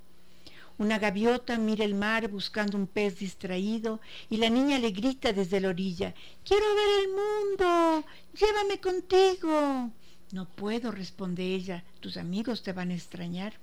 [0.78, 5.60] Una gaviota mira el mar buscando un pez distraído y la niña le grita desde
[5.60, 9.92] la orilla, quiero ver el mundo, llévame contigo.
[10.32, 13.54] No puedo, responde ella, tus amigos te van a extrañar.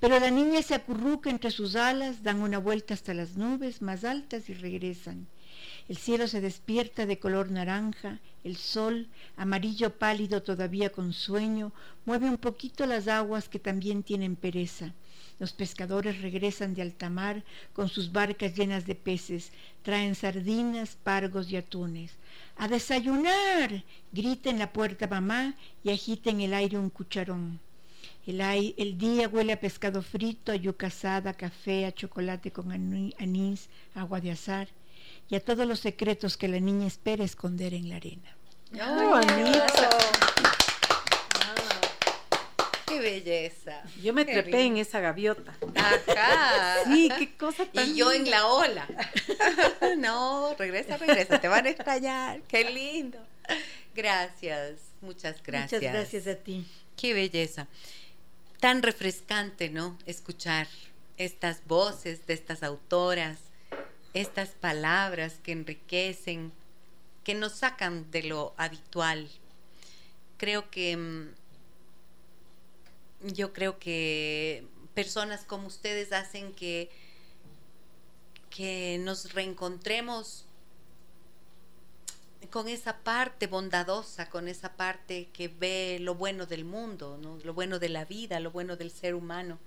[0.00, 4.04] Pero la niña se acurruca entre sus alas, dan una vuelta hasta las nubes más
[4.04, 5.26] altas y regresan.
[5.88, 11.72] El cielo se despierta de color naranja, el sol, amarillo pálido todavía con sueño,
[12.04, 14.92] mueve un poquito las aguas que también tienen pereza.
[15.38, 21.50] Los pescadores regresan de alta mar con sus barcas llenas de peces, traen sardinas, pargos
[21.50, 22.12] y atunes.
[22.56, 23.84] ¡A desayunar!
[24.12, 27.60] grita en la puerta mamá y agita en el aire un cucharón.
[28.26, 33.70] El, día huele a pescado frito, a yuca asada, a café, a chocolate con anís,
[33.94, 34.68] agua de azar
[35.30, 38.36] y a todos los secretos que la niña espera esconder en la arena.
[38.72, 40.47] ¡Qué!
[42.98, 43.82] ¡Qué belleza!
[44.02, 45.54] Yo me Qué trepé en esa gaviota.
[45.76, 46.84] Ajá.
[46.84, 47.88] Sí, qué cosa tan...
[47.88, 48.88] Y yo en la ola.
[49.98, 52.42] no, regresa, regresa, te van a extrañar.
[52.42, 53.18] Qué lindo.
[53.94, 55.80] Gracias, muchas gracias.
[55.80, 56.66] Muchas gracias a ti.
[56.96, 57.68] Qué belleza.
[58.58, 59.96] Tan refrescante, ¿no?
[60.06, 60.66] Escuchar
[61.18, 63.38] estas voces de estas autoras,
[64.12, 66.52] estas palabras que enriquecen,
[67.22, 69.28] que nos sacan de lo habitual.
[70.36, 71.28] Creo que mm,
[73.22, 76.90] yo creo que personas como ustedes hacen que
[78.50, 80.44] que nos reencontremos
[82.50, 87.38] con esa parte bondadosa, con esa parte que ve lo bueno del mundo, ¿no?
[87.44, 89.58] lo bueno de la vida, lo bueno del ser humano.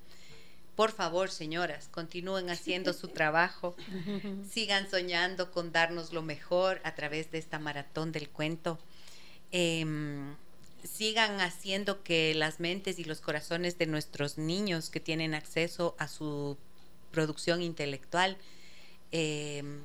[0.75, 3.75] Por favor, señoras, continúen haciendo su trabajo,
[4.49, 8.79] sigan soñando con darnos lo mejor a través de esta maratón del cuento.
[9.51, 10.35] Em,
[10.83, 16.07] sigan haciendo que las mentes y los corazones de nuestros niños que tienen acceso a
[16.07, 16.57] su
[17.11, 18.37] producción intelectual
[19.11, 19.81] em,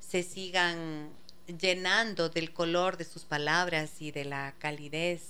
[0.00, 1.10] se sigan
[1.46, 5.22] llenando del color de sus palabras y de la calidez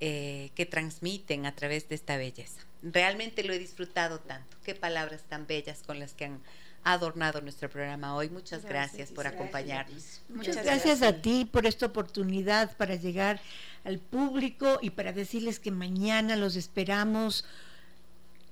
[0.00, 2.60] eh, que transmiten a través de esta belleza.
[2.82, 4.56] Realmente lo he disfrutado tanto.
[4.64, 6.40] Qué palabras tan bellas con las que han
[6.84, 8.28] adornado nuestro programa hoy.
[8.28, 10.22] Muchas gracias, por acompañarnos.
[10.28, 11.02] Muchas, Muchas gracias, gracias.
[11.02, 13.40] a ti por esta oportunidad para llegar
[13.84, 17.44] al público y para decirles que mañana los esperamos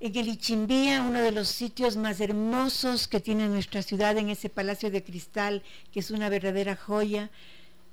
[0.00, 4.48] en el Ichimbía, uno de los sitios más hermosos que tiene nuestra ciudad, en ese
[4.48, 5.62] Palacio de Cristal,
[5.92, 7.30] que es una verdadera joya.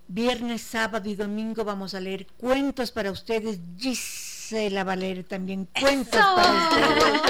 [0.08, 3.60] Viernes, sábado y domingo vamos a leer cuentos para ustedes.
[3.78, 7.22] Gisela va a leer también cuentos para ustedes.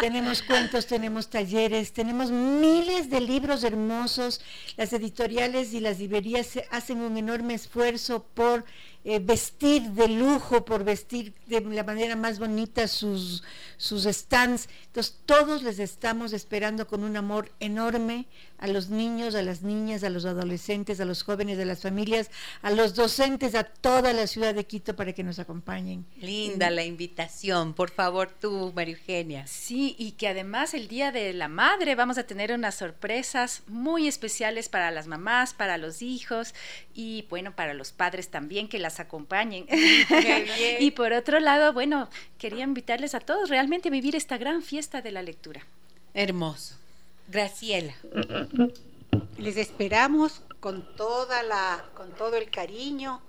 [0.00, 4.40] tenemos cuentos, tenemos talleres, tenemos miles de libros hermosos.
[4.76, 8.64] Las editoriales y las librerías hacen un enorme esfuerzo por
[9.08, 13.44] eh, vestir de lujo, por vestir de la manera más bonita sus,
[13.76, 14.68] sus stands.
[14.86, 18.26] Entonces, todos les estamos esperando con un amor enorme
[18.58, 22.30] a los niños, a las niñas, a los adolescentes, a los jóvenes de las familias,
[22.62, 26.06] a los docentes, a toda la ciudad de Quito para que nos acompañen.
[26.16, 29.46] Linda la invitación, por favor tú, María Eugenia.
[29.46, 34.08] Sí, y que además el Día de la Madre vamos a tener unas sorpresas muy
[34.08, 36.54] especiales para las mamás, para los hijos
[36.94, 39.66] y bueno, para los padres también que las acompañen.
[40.80, 45.02] y por otro lado, bueno, quería invitarles a todos realmente a vivir esta gran fiesta
[45.02, 45.66] de la lectura.
[46.14, 46.85] Hermoso.
[47.28, 47.94] Graciela.
[49.38, 53.20] Les esperamos con toda la, con todo el cariño,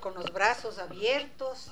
[0.00, 1.70] con los brazos abiertos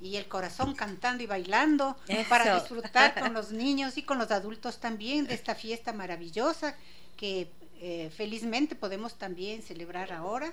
[0.00, 1.96] y el corazón cantando y bailando
[2.28, 6.76] para disfrutar con los niños y con los adultos también de esta fiesta maravillosa
[7.16, 10.52] que eh, felizmente podemos también celebrar ahora,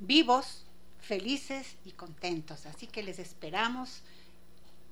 [0.00, 0.64] vivos,
[1.00, 2.64] felices y contentos.
[2.66, 4.00] Así que les esperamos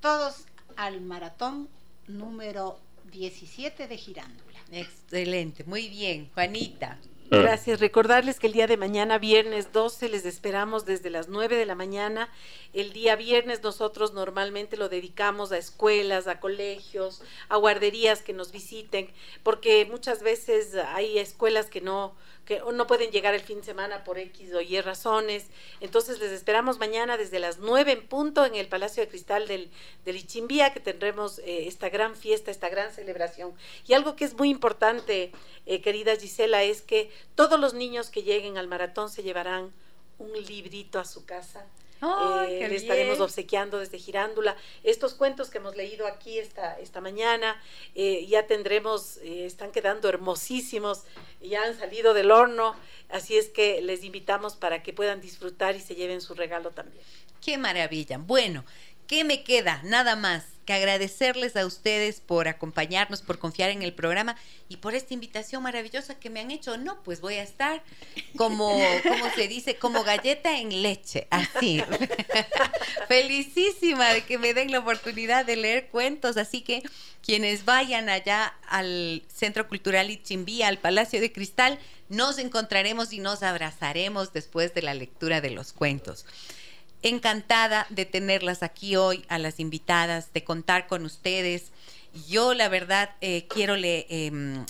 [0.01, 0.45] todos
[0.77, 1.69] al maratón
[2.07, 2.79] número
[3.11, 4.46] 17 de Girándula.
[4.71, 6.31] Excelente, muy bien.
[6.33, 7.03] Juanita.
[7.31, 7.81] Gracias.
[7.81, 11.75] Recordarles que el día de mañana, viernes 12, les esperamos desde las 9 de la
[11.75, 12.29] mañana.
[12.73, 18.53] El día viernes nosotros normalmente lo dedicamos a escuelas, a colegios, a guarderías que nos
[18.53, 19.11] visiten,
[19.43, 22.15] porque muchas veces hay escuelas que no,
[22.45, 25.47] que no pueden llegar el fin de semana por X o Y razones.
[25.81, 29.71] Entonces les esperamos mañana desde las 9 en punto en el Palacio de Cristal del,
[30.05, 33.53] del Ichimbía, que tendremos eh, esta gran fiesta, esta gran celebración.
[33.87, 35.33] Y algo que es muy importante,
[35.67, 39.73] eh, querida Gisela, es que todos los niños que lleguen al maratón se llevarán
[40.19, 41.67] un librito a su casa
[42.03, 44.57] eh, le estaremos obsequiando desde Girándula.
[44.83, 47.61] Estos cuentos que hemos leído aquí esta, esta mañana,
[47.95, 51.05] eh, ya tendremos, eh, están quedando hermosísimos,
[51.41, 52.75] ya han salido del horno,
[53.09, 57.03] así es que les invitamos para que puedan disfrutar y se lleven su regalo también.
[57.41, 58.19] Qué maravilla.
[58.19, 58.65] Bueno,
[59.07, 59.81] ¿qué me queda?
[59.85, 64.37] Nada más que agradecerles a ustedes por acompañarnos, por confiar en el programa
[64.69, 66.77] y por esta invitación maravillosa que me han hecho.
[66.77, 67.85] No, pues voy a estar
[68.37, 71.81] como, como se dice, como galleta en leche, así.
[73.09, 76.83] Felicísima de que me den la oportunidad de leer cuentos, así que
[77.23, 81.79] quienes vayan allá al Centro Cultural Ichimbí, al Palacio de Cristal,
[82.09, 86.25] nos encontraremos y nos abrazaremos después de la lectura de los cuentos
[87.09, 91.73] encantada de tenerlas aquí hoy, a las invitadas, de contar con ustedes.
[92.29, 94.65] Yo, la verdad, eh, quiero le, em,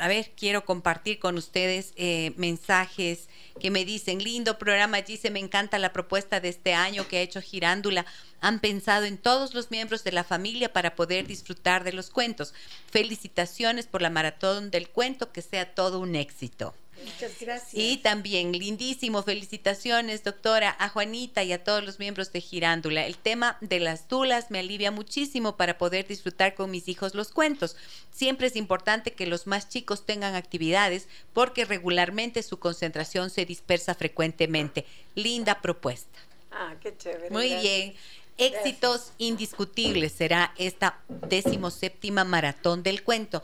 [0.00, 3.28] a ver, quiero compartir con ustedes eh, mensajes
[3.60, 7.20] que me dicen, lindo programa, se me encanta la propuesta de este año que ha
[7.20, 8.06] hecho Girándula.
[8.40, 12.54] Han pensado en todos los miembros de la familia para poder disfrutar de los cuentos.
[12.90, 16.74] Felicitaciones por la maratón del cuento, que sea todo un éxito.
[17.04, 17.74] Muchas gracias.
[17.74, 23.06] Y también, lindísimo, felicitaciones, doctora, a Juanita y a todos los miembros de Girándula.
[23.06, 27.30] El tema de las dulas me alivia muchísimo para poder disfrutar con mis hijos los
[27.30, 27.76] cuentos.
[28.10, 33.94] Siempre es importante que los más chicos tengan actividades porque regularmente su concentración se dispersa
[33.94, 34.86] frecuentemente.
[35.14, 36.18] Linda propuesta.
[36.50, 37.30] Ah, qué chévere.
[37.30, 37.94] Muy bien.
[38.36, 40.98] Éxitos indiscutibles será esta
[41.28, 43.42] decimoséptima maratón del cuento.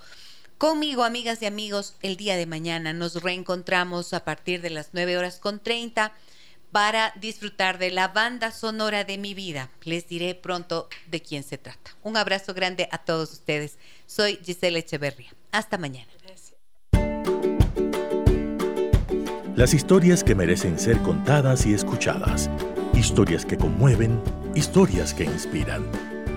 [0.58, 5.18] Conmigo, amigas y amigos, el día de mañana nos reencontramos a partir de las 9
[5.18, 6.12] horas con 30
[6.72, 9.70] para disfrutar de la banda sonora de mi vida.
[9.82, 11.90] Les diré pronto de quién se trata.
[12.02, 13.76] Un abrazo grande a todos ustedes.
[14.06, 15.34] Soy Gisela Echeverría.
[15.52, 16.10] Hasta mañana.
[19.56, 22.48] Las historias que merecen ser contadas y escuchadas.
[22.94, 24.18] Historias que conmueven,
[24.54, 26.15] historias que inspiran.